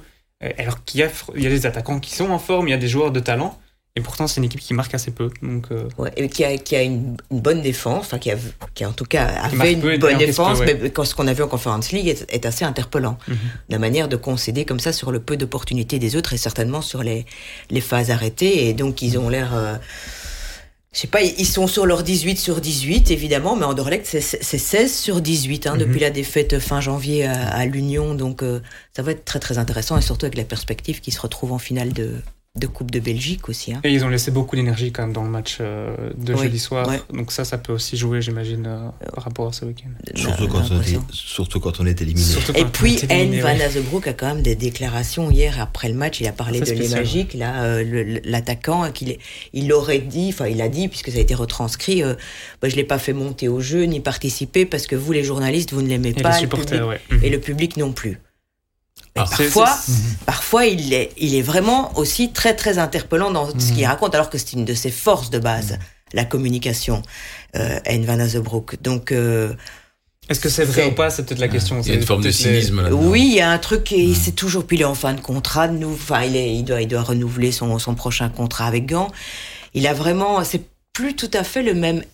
[0.58, 2.74] Alors qu'il y a, il y a des attaquants qui sont en forme, il y
[2.74, 3.58] a des joueurs de talent.
[3.96, 5.30] Et pourtant, c'est une équipe qui marque assez peu.
[5.42, 5.88] Donc, euh...
[5.98, 8.36] ouais, et qui a, qui a une, une, bonne défense, enfin, qui, a,
[8.74, 10.78] qui a en tout cas avait une bonne défense, peu, ouais.
[10.82, 13.18] mais quand, ce qu'on a vu en Conference League est, est assez interpellant.
[13.26, 13.36] Mm -hmm.
[13.68, 17.02] La manière de concéder comme ça sur le peu d'opportunités des autres et certainement sur
[17.02, 17.26] les,
[17.70, 18.68] les phases arrêtées.
[18.68, 19.48] Et donc, ils ont l'air.
[19.54, 19.76] Euh,
[20.92, 24.92] je sais pas, ils sont sur leur 18 sur 18, évidemment, mais Anderlecht, c'est 16
[25.06, 25.78] sur 18 hein, mm -hmm.
[25.82, 28.14] depuis la défaite fin janvier à, à l'Union.
[28.14, 28.60] Donc, euh,
[28.96, 31.58] ça va être très, très intéressant et surtout avec la perspective qu'ils se retrouvent en
[31.68, 32.08] finale de,
[32.60, 33.72] de Coupe de Belgique aussi.
[33.72, 33.80] Hein.
[33.82, 36.58] Et ils ont laissé beaucoup d'énergie quand même dans le match euh, de oui, jeudi
[36.58, 36.86] soir.
[36.86, 37.00] Ouais.
[37.12, 39.88] Donc ça, ça peut aussi jouer, j'imagine, euh, par rapport à ce week-end.
[40.14, 42.24] Surtout, quand on est, surtout quand on est éliminé.
[42.24, 43.40] Surtout Et puis, N.
[43.40, 46.20] Van Azebroek a quand même des déclarations hier après le match.
[46.20, 49.16] Il a parlé de les magiques, là, euh, l'attaquant, qu'il
[49.52, 52.14] il aurait dit, enfin il a dit, puisque ça a été retranscrit, euh,
[52.60, 55.72] bah, je l'ai pas fait monter au jeu ni participer parce que vous, les journalistes,
[55.72, 56.34] vous ne l'aimez pas.
[56.34, 57.26] Les supporters, le public, ouais.
[57.26, 58.18] Et le public non plus.
[59.16, 60.24] Ah, parfois, c est, c est...
[60.24, 63.60] parfois il, est, il est vraiment aussi très très interpellant dans mmh.
[63.60, 65.76] ce qu'il raconte, alors que c'est une de ses forces de base, mmh.
[66.14, 67.02] la communication,
[67.56, 68.04] euh, N.
[68.04, 68.80] Van Azebroek.
[68.82, 69.52] Donc, euh,
[70.28, 71.10] est-ce que c'est vrai ou pas?
[71.10, 71.80] C'est peut-être la question.
[71.82, 72.92] Il y a une forme de cynisme là.
[72.92, 74.14] Oui, il y a un truc, et mmh.
[74.14, 76.88] c'est toujours, est en fin de contrat, de nous, enfin, il, est, il, doit, il
[76.88, 79.10] doit renouveler son, son prochain contrat avec Gand.
[79.74, 82.04] Il a vraiment, c'est plus tout à fait le même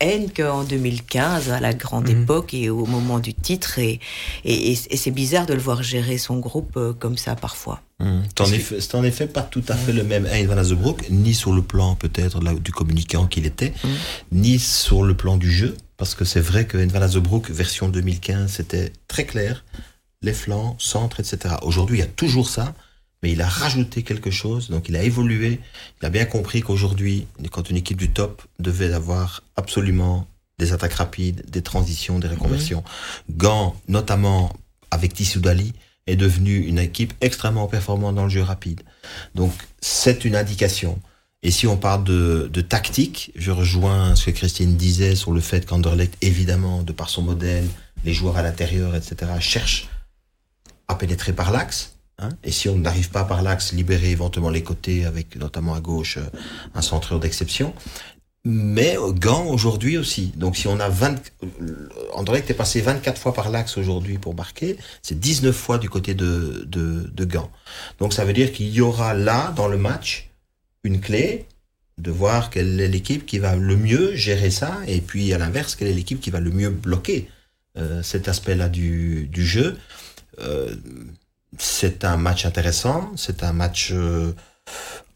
[0.00, 2.22] haine qu'en 2015, à la grande mmh.
[2.22, 3.78] époque et au moment du titre.
[3.78, 4.00] Et,
[4.44, 7.80] et, et, et c'est bizarre de le voir gérer son groupe euh, comme ça parfois.
[7.98, 8.20] Mmh.
[8.28, 9.96] C'est en, effet, en effet pas tout à fait mmh.
[9.96, 13.72] le même Hein Van Azebroek, ni sur le plan peut-être du communicant qu'il était,
[14.32, 15.76] ni sur le plan du jeu.
[15.96, 19.64] Parce que c'est vrai que Van Azebroek, version 2015, c'était très clair.
[20.22, 21.54] Les flancs, centre, etc.
[21.62, 22.74] Aujourd'hui, il y a toujours ça
[23.22, 25.60] mais il a rajouté quelque chose, donc il a évolué.
[26.00, 30.26] Il a bien compris qu'aujourd'hui, quand une équipe du top devait avoir absolument
[30.58, 32.80] des attaques rapides, des transitions, des reconversions,
[33.28, 33.36] mmh.
[33.36, 34.52] Gant, notamment
[34.90, 35.72] avec Tissoudali,
[36.06, 38.82] est devenu une équipe extrêmement performante dans le jeu rapide.
[39.34, 41.00] Donc c'est une indication.
[41.42, 45.40] Et si on parle de, de, tactique, je rejoins ce que Christine disait sur le
[45.40, 47.66] fait qu'Anderlecht, évidemment, de par son modèle,
[48.04, 49.88] les joueurs à l'intérieur, etc., cherchent
[50.88, 51.95] à pénétrer par l'axe.
[52.18, 52.30] Hein?
[52.44, 56.18] Et si on n'arrive pas par l'axe, libérer éventuellement les côtés, avec notamment à gauche
[56.74, 57.74] un centreur d'exception.
[58.48, 60.32] Mais Gant aujourd'hui aussi.
[60.36, 61.16] Donc si on a 20...
[62.14, 66.14] Anderlecht est passé 24 fois par l'axe aujourd'hui pour marquer, c'est 19 fois du côté
[66.14, 67.50] de, de, de Gant.
[67.98, 70.30] Donc ça veut dire qu'il y aura là, dans le match,
[70.84, 71.46] une clé
[71.98, 75.74] de voir quelle est l'équipe qui va le mieux gérer ça, et puis à l'inverse,
[75.74, 77.28] quelle est l'équipe qui va le mieux bloquer
[77.76, 79.76] euh, cet aspect-là du, du jeu.
[80.40, 80.74] Euh,
[81.58, 84.32] c'est un match intéressant, c'est un match euh,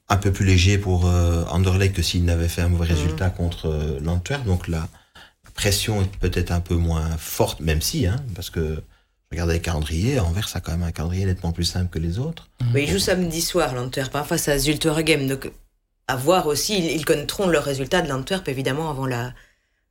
[0.09, 3.35] un peu plus léger pour euh, Anderlecht que s'il n'avait fait un mauvais résultat mmh.
[3.35, 4.45] contre euh, l'Antwerp.
[4.45, 4.89] Donc la
[5.55, 8.83] pression est peut-être un peu moins forte, même si, hein, parce que
[9.31, 12.49] regardez les calendriers, Anvers a quand même un calendrier nettement plus simple que les autres.
[12.75, 15.27] Oui, il joue samedi soir l'Antwerp hein, face à Zultergem.
[15.27, 15.51] Donc
[16.09, 19.33] à voir aussi, ils, ils connaîtront le résultat de l'Antwerp évidemment avant la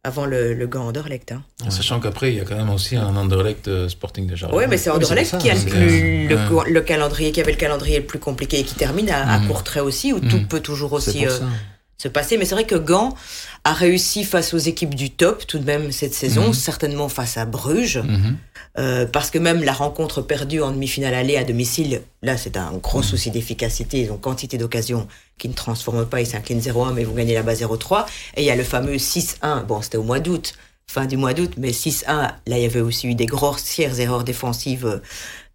[0.04, 1.34] avant le, le Gant Anderlecht.
[1.34, 1.44] Hein.
[1.66, 4.64] En sachant qu'après, il y a quand même aussi un Anderlecht euh, Sporting de Charleroi.
[4.64, 6.70] Oui, mais c'est Anderlecht qui a le, plus, le, ouais.
[6.70, 9.48] le, calendrier, qui avait le calendrier le plus compliqué et qui termine à, à mmh.
[9.48, 10.28] court trait aussi, où mmh.
[10.30, 11.38] tout peut toujours aussi euh,
[11.98, 12.38] se passer.
[12.38, 13.14] Mais c'est vrai que Gand
[13.66, 16.54] a réussi face aux équipes du top tout de même cette saison, mmh.
[16.54, 18.02] certainement face à Bruges.
[18.80, 22.72] Euh, parce que même la rencontre perdue en demi-finale aller à domicile, là c'est un
[22.78, 25.08] gros souci d'efficacité, ils ont quantité d'occasions
[25.38, 28.06] qui ne transforment pas, ils s'inclinent 0-1 mais vous gagnez là-bas 0-3.
[28.38, 30.54] Et il y a le fameux 6-1, bon c'était au mois d'août,
[30.88, 34.24] fin du mois d'août, mais 6-1, là il y avait aussi eu des grossières erreurs
[34.24, 35.00] défensives euh,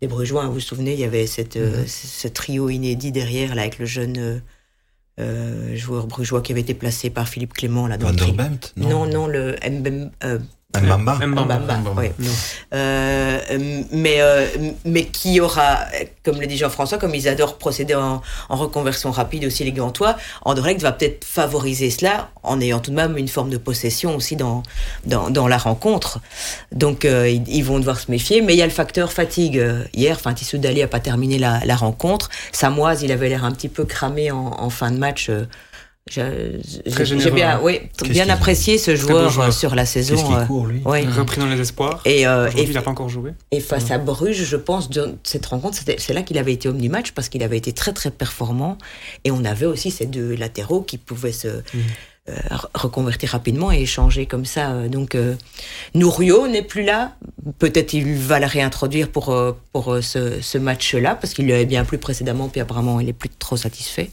[0.03, 1.87] des Brugeois, vous vous souvenez, il y avait cette, euh, mmh.
[1.87, 4.43] ce trio inédit derrière là avec le jeune...
[5.21, 8.89] Euh, joueur brugeois qui avait été placé par Philippe Clément là dans Van le non,
[8.89, 10.41] non, non, le Mbem, euh,
[10.81, 11.19] Mbamba.
[11.27, 11.61] Mbamba,
[11.97, 12.11] oui.
[12.75, 13.39] Euh,
[13.93, 14.47] mais, euh,
[14.85, 15.81] mais qui aura,
[16.25, 20.17] comme le dit Jean-François, comme ils adorent procéder en, en reconversion rapide aussi les Gantois,
[20.45, 24.37] Anderlecht va peut-être favoriser cela en ayant tout de même une forme de possession aussi
[24.37, 24.63] dans,
[25.07, 26.21] dans, dans la rencontre.
[26.73, 29.65] Donc euh, ils, ils, vont devoir se méfier, mais il y a le facteur fatigue.
[29.95, 32.31] Hier, enfin, Tissou Dali a pas terminé la, la rencontre.
[32.53, 35.31] Samoise, il avait l'air un petit peu cramé en, en fin de match.
[36.11, 40.17] J'ai bien, oui, bien apprécié ce joueur, joueur, sur la saison.
[40.17, 40.83] Qu court, lui.
[40.85, 42.03] Repris dans les espoirs.
[42.05, 43.33] Et, euh, et il n'a pas encore joué.
[43.51, 46.81] Et face à Bruges, je pense, de cette rencontre, c'est là qu'il avait été homme
[46.81, 48.77] du match parce qu'il avait été très très performant.
[49.25, 51.81] Et on avait aussi ces deux latéraux qui pouvaient se mmh.
[52.29, 52.35] euh,
[52.75, 54.87] reconvertir rapidement et échanger comme ça.
[54.89, 55.37] Donc euh,
[55.95, 57.17] Nourio n'est plus là.
[57.59, 61.87] Peut-être il va la réintroduire pour euh, pour ce, ce match-là parce qu'il l'avait bien
[61.87, 62.51] plus précédemment.
[62.51, 64.11] Puis apparemment, il est plus trop satisfait.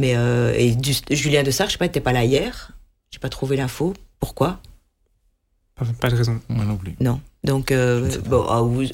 [0.00, 2.72] Mais euh, et du, Julien Dessart, je sais pas, t'es pas là hier.
[3.10, 3.92] J'ai pas trouvé l'info.
[4.18, 4.58] Pourquoi?
[5.74, 6.40] Pas, pas, de raison.
[6.48, 6.96] Moi non plus.
[7.00, 7.20] Non.
[7.44, 8.42] Donc euh, bon,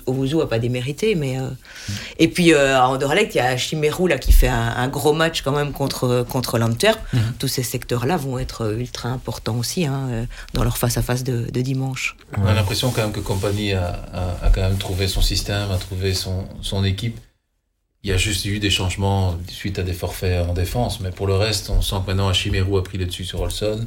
[0.06, 1.48] Owuzu a pas démérité, mais euh...
[1.48, 1.92] mm.
[2.18, 5.12] et puis euh, à Anderlecht, il y a Chimérou là qui fait un, un, gros
[5.12, 6.98] match quand même contre contre l'Antwerp.
[7.12, 7.38] Mm -hmm.
[7.38, 11.36] Tous ces secteurs-là vont être ultra importants aussi hein, dans leur face à face de,
[11.56, 12.16] de dimanche.
[12.36, 13.86] On a l'impression quand même que Compagnie a,
[14.20, 16.36] a, a, quand même trouvé son système, a trouvé son
[16.70, 17.18] son équipe.
[18.06, 21.26] Il y a juste eu des changements suite à des forfaits en défense, mais pour
[21.26, 23.84] le reste, on sent que maintenant Hachimérou a pris le dessus sur Olson,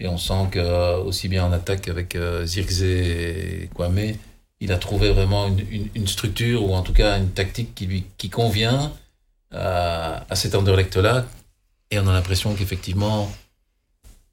[0.00, 4.14] et on sent que euh, aussi bien en attaque avec euh, Zirkzee et Kwame,
[4.58, 7.86] il a trouvé vraiment une, une, une, structure, ou en tout cas une tactique qui
[7.86, 8.92] lui qui convient
[9.52, 11.26] à, à cet Anderlecht-là,
[11.92, 13.32] et on a l'impression qu'effectivement,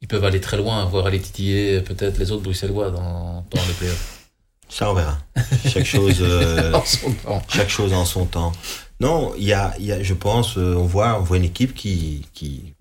[0.01, 3.73] ils peuvent aller très loin, voire aller titiller peut-être les autres Bruxellois dans, dans les
[3.73, 4.25] playoffs.
[4.69, 5.19] Ça, on verra.
[5.67, 6.73] Chaque chose, euh,
[7.47, 8.53] chaque chose en son temps.
[8.99, 11.73] Non, il y a, y a, je pense, euh, on voit, on voit une équipe
[11.73, 12.73] qui, qui,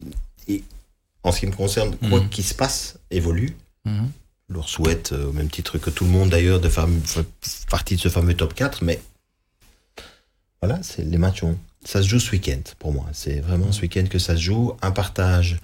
[0.48, 0.64] et
[1.22, 2.28] en ce qui me concerne, quoi mm -hmm.
[2.28, 3.56] qu'il se passe, évolue.
[3.86, 4.06] -hmm.
[4.48, 6.88] Je leur souhaite, euh, au même titre que tout le monde d'ailleurs, de faire
[7.70, 8.98] partie de ce fameux top 4, mais
[10.60, 13.06] voilà, c'est les matchs ont, ça se joue ce week-end pour moi.
[13.12, 14.72] C'est vraiment ce week-end que ça se joue.
[14.82, 15.58] Un partage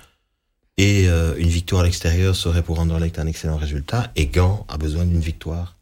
[0.76, 4.12] et euh, une victoire à l'extérieur serait pour Anderlecht un excellent résultat.
[4.16, 5.76] Et Gand a besoin d'une victoire,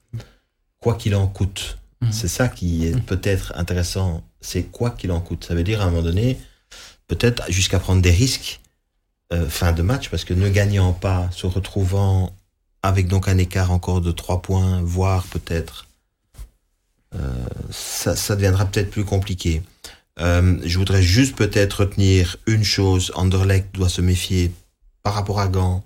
[0.81, 1.79] quoi qu'il en coûte.
[2.03, 2.13] Mmh.
[2.13, 4.23] C'est ça qui est peut-être intéressant.
[4.41, 5.45] C'est quoi qu'il en coûte.
[5.45, 6.39] Ça veut dire à un moment donné,
[7.07, 8.61] peut-être jusqu'à prendre des risques
[9.33, 12.35] euh, fin de match, parce que ne gagnant pas, se retrouvant
[12.83, 15.87] avec donc un écart encore de 3 points, voire peut-être,
[17.15, 19.63] euh, ça, ça, deviendra peut-être plus compliqué.
[20.19, 23.13] Euh, je voudrais juste peut-être retenir une chose.
[23.15, 24.53] Anderlecht doit se méfier
[25.03, 25.85] par rapport à Gand.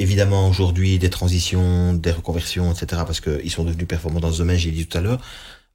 [0.00, 4.56] Évidemment, aujourd'hui, des transitions, des reconversions, etc., parce qu'ils sont devenus performants dans ce domaine,
[4.56, 5.20] j'ai dit tout à l'heure.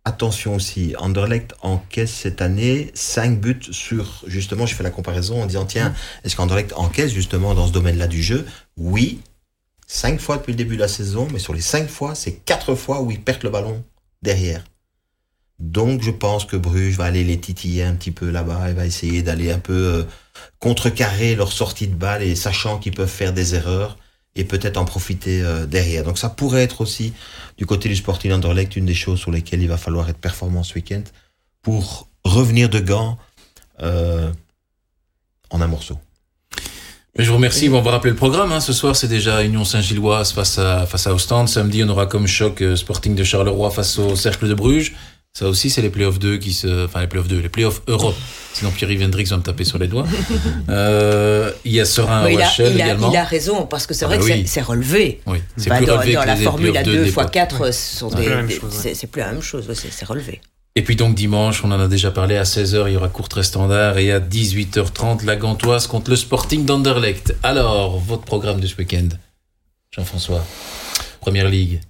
[0.05, 5.45] Attention aussi, Anderlecht encaisse cette année 5 buts sur, justement, j'ai fait la comparaison en
[5.45, 5.93] disant, tiens,
[6.23, 8.45] est-ce qu'Anderlecht encaisse justement dans ce domaine-là du jeu?
[8.77, 9.19] Oui,
[9.87, 12.75] 5 fois depuis le début de la saison, mais sur les 5 fois, c'est 4
[12.75, 13.83] fois où ils perdent le ballon
[14.21, 14.63] derrière.
[15.59, 18.85] Donc je pense que Bruges va aller les titiller un petit peu là-bas et va
[18.85, 20.03] essayer d'aller un peu euh,
[20.59, 23.97] contrecarrer leur sortie de balle et sachant qu'ils peuvent faire des erreurs
[24.35, 26.03] et peut-être en profiter euh, derrière.
[26.03, 27.13] Donc ça pourrait être aussi
[27.57, 30.63] du côté du Sporting Anderlecht une des choses sur lesquelles il va falloir être performant
[30.63, 31.03] ce week-end
[31.61, 33.17] pour revenir de Gand
[33.81, 34.31] euh,
[35.49, 35.97] en un morceau.
[37.15, 37.69] Mais je vous remercie.
[37.69, 38.51] On va rappeler le programme.
[38.51, 38.59] Hein.
[38.59, 41.47] Ce soir, c'est déjà Union Saint-Gilloise face à, face à Ostende.
[41.47, 44.93] Samedi, on aura comme choc euh, Sporting de Charleroi face au Cercle de Bruges.
[45.35, 46.85] Ça aussi, c'est les playoffs 2 qui se.
[46.85, 48.15] Enfin, les playoffs 2, les playoffs Europe.
[48.53, 50.05] Sinon, Pierre-Yves Hendrix va me taper sur les doigts.
[50.69, 53.11] Euh, il y a Serein il a, il également.
[53.11, 54.43] Il a raison, parce que c'est vrai ah, que oui.
[54.45, 55.21] c'est relevé.
[55.25, 57.61] Oui, c'est bah, plus dans, relevé dans que la les formule à 2 x 4,
[57.61, 57.73] oui.
[57.73, 60.41] sont des, des, c'est plus la même chose, c'est relevé.
[60.75, 63.43] Et puis donc dimanche, on en a déjà parlé, à 16h, il y aura Courtrai
[63.43, 67.35] Standard et à 18h30, la Gantoise contre le Sporting d'Anderlecht.
[67.43, 69.09] Alors, votre programme de ce week-end,
[69.91, 70.43] Jean-François,
[71.19, 71.81] Première Ligue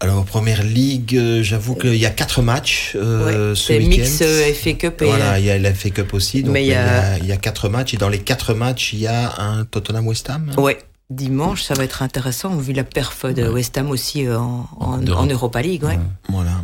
[0.00, 3.88] alors, Première Ligue, euh, j'avoue qu'il y a quatre matchs euh, ouais, ce week-end.
[3.88, 5.04] mix euh, FA Cup et...
[5.04, 6.42] Voilà, il y a la FA Cup aussi.
[6.42, 7.18] Donc, il y, a...
[7.18, 7.94] y a quatre matchs.
[7.94, 10.52] Et dans les quatre matchs, il y a un Tottenham West Ham.
[10.56, 10.78] Ouais.
[11.10, 13.48] Dimanche, ça va être intéressant, vu la perf de ouais.
[13.48, 15.82] West Ham aussi en, en, en Europa League.
[15.82, 15.98] Ouais.
[16.28, 16.62] Voilà.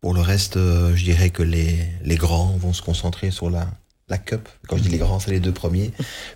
[0.00, 3.66] Pour le reste, euh, je dirais que les, les grands vont se concentrer sur la,
[4.08, 4.48] la Cup.
[4.68, 5.92] Quand je dis les grands, c'est les deux premiers.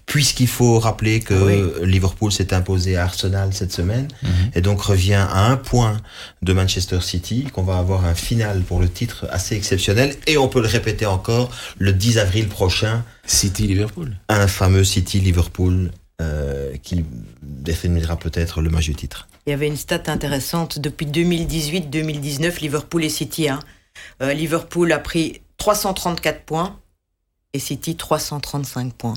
[0.06, 1.86] Puisqu'il faut rappeler que oui.
[1.86, 4.58] Liverpool s'est imposé à Arsenal cette semaine mm -hmm.
[4.58, 5.96] et donc revient à un point
[6.42, 10.14] de Manchester City, qu'on va avoir un final pour le titre assez exceptionnel.
[10.26, 13.04] Et on peut le répéter encore le 10 avril prochain.
[13.26, 14.16] City-Liverpool.
[14.28, 17.04] Un fameux City-Liverpool euh, qui
[17.42, 19.28] définira peut-être le match du titre.
[19.46, 20.78] Il y avait une stat intéressante.
[20.78, 23.48] Depuis 2018-2019, Liverpool et City.
[23.48, 23.60] Hein.
[24.22, 26.78] Euh, Liverpool a pris 334 points
[27.52, 29.14] et City 335 points.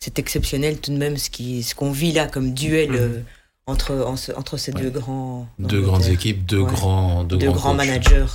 [0.00, 2.96] C'est exceptionnel tout de même ce qu'on ce qu'on vit là comme duel mmh.
[2.96, 3.22] euh,
[3.66, 4.06] entre,
[4.36, 5.48] entre ces deux grands.
[5.58, 7.24] Deux grandes équipes, deux grands.
[7.24, 8.26] Deux, grands, managers.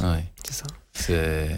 [0.43, 0.63] C'est ça.
[0.93, 1.49] C'est.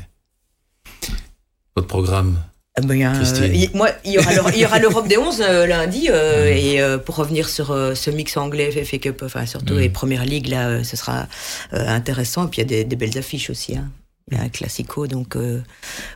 [1.76, 2.40] Votre programme
[2.82, 6.58] eh ben, euh, moi, il y aura l'Europe des 11 euh, lundi euh, mm.
[6.58, 9.80] et pour revenir sur ce mix anglais FA Cup, enfin surtout mm.
[9.80, 11.28] les premières ligues là, ce sera
[11.72, 12.46] intéressant.
[12.46, 13.76] Et puis il y a des, belles affiches aussi.
[13.76, 13.90] Hein.
[14.32, 15.36] Il y a un classico donc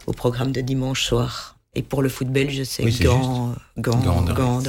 [0.05, 1.52] au programme de dimanche soir.
[1.76, 4.61] Et pour le foot belge, c'est oui, Gand, Gand, Gand,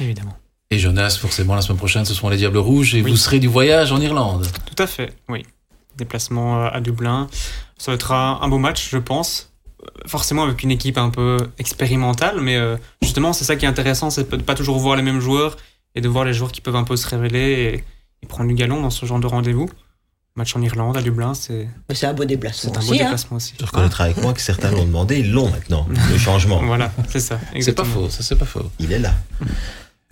[0.00, 0.36] Évidemment.
[0.70, 3.48] Et Jonas, forcément, la semaine prochaine, ce seront les Diables Rouges et vous serez du
[3.48, 4.46] voyage en Irlande.
[4.64, 5.44] Tout à fait, oui.
[5.96, 7.28] Déplacement à Dublin.
[7.78, 9.54] Ça va être un beau match, je pense
[10.06, 14.10] forcément avec une équipe un peu expérimentale, mais euh, justement, c'est ça qui est intéressant,
[14.10, 15.56] c'est de pas toujours voir les mêmes joueurs
[15.94, 17.84] et de voir les joueurs qui peuvent un peu se révéler
[18.22, 19.68] et, prendre du galon dans ce genre de rendez-vous.
[20.36, 21.68] Match en Irlande, à Dublin, c'est.
[21.92, 22.72] C'est un beau déplacement.
[22.72, 23.04] C'est un beau hein.
[23.04, 23.52] déplacement aussi.
[23.56, 26.60] Tu reconnaîtras avec moi que certains l'ont demandé, ils l'ont maintenant, le changement.
[26.66, 27.38] voilà, c'est ça.
[27.60, 28.68] C'est pas faux, ça c'est pas faux.
[28.80, 29.14] Il est là.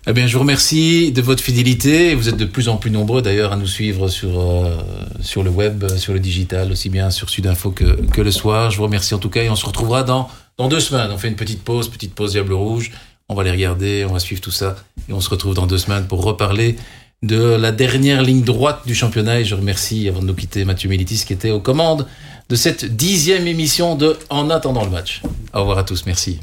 [0.07, 2.15] Eh bien, je vous remercie de votre fidélité.
[2.15, 4.77] Vous êtes de plus en plus nombreux d'ailleurs à nous suivre sur, euh,
[5.19, 8.71] sur le web, sur le digital, aussi bien sur Sudinfo que, que le soir.
[8.71, 11.11] Je vous remercie en tout cas et on se retrouvera dans, dans deux semaines.
[11.11, 12.91] On fait une petite pause, petite pause Diable Rouge.
[13.27, 14.77] On va les regarder, on va suivre tout ça
[15.09, 16.77] et on se retrouve dans deux semaines pour reparler
[17.23, 19.39] de la dernière ligne droite du championnat.
[19.39, 22.05] Et je remercie, avant de nous quitter, Mathieu Militis qui était aux commandes
[22.49, 25.23] de cette dixième émission de En attendant le match.
[25.53, 26.39] Au revoir à tous, merci.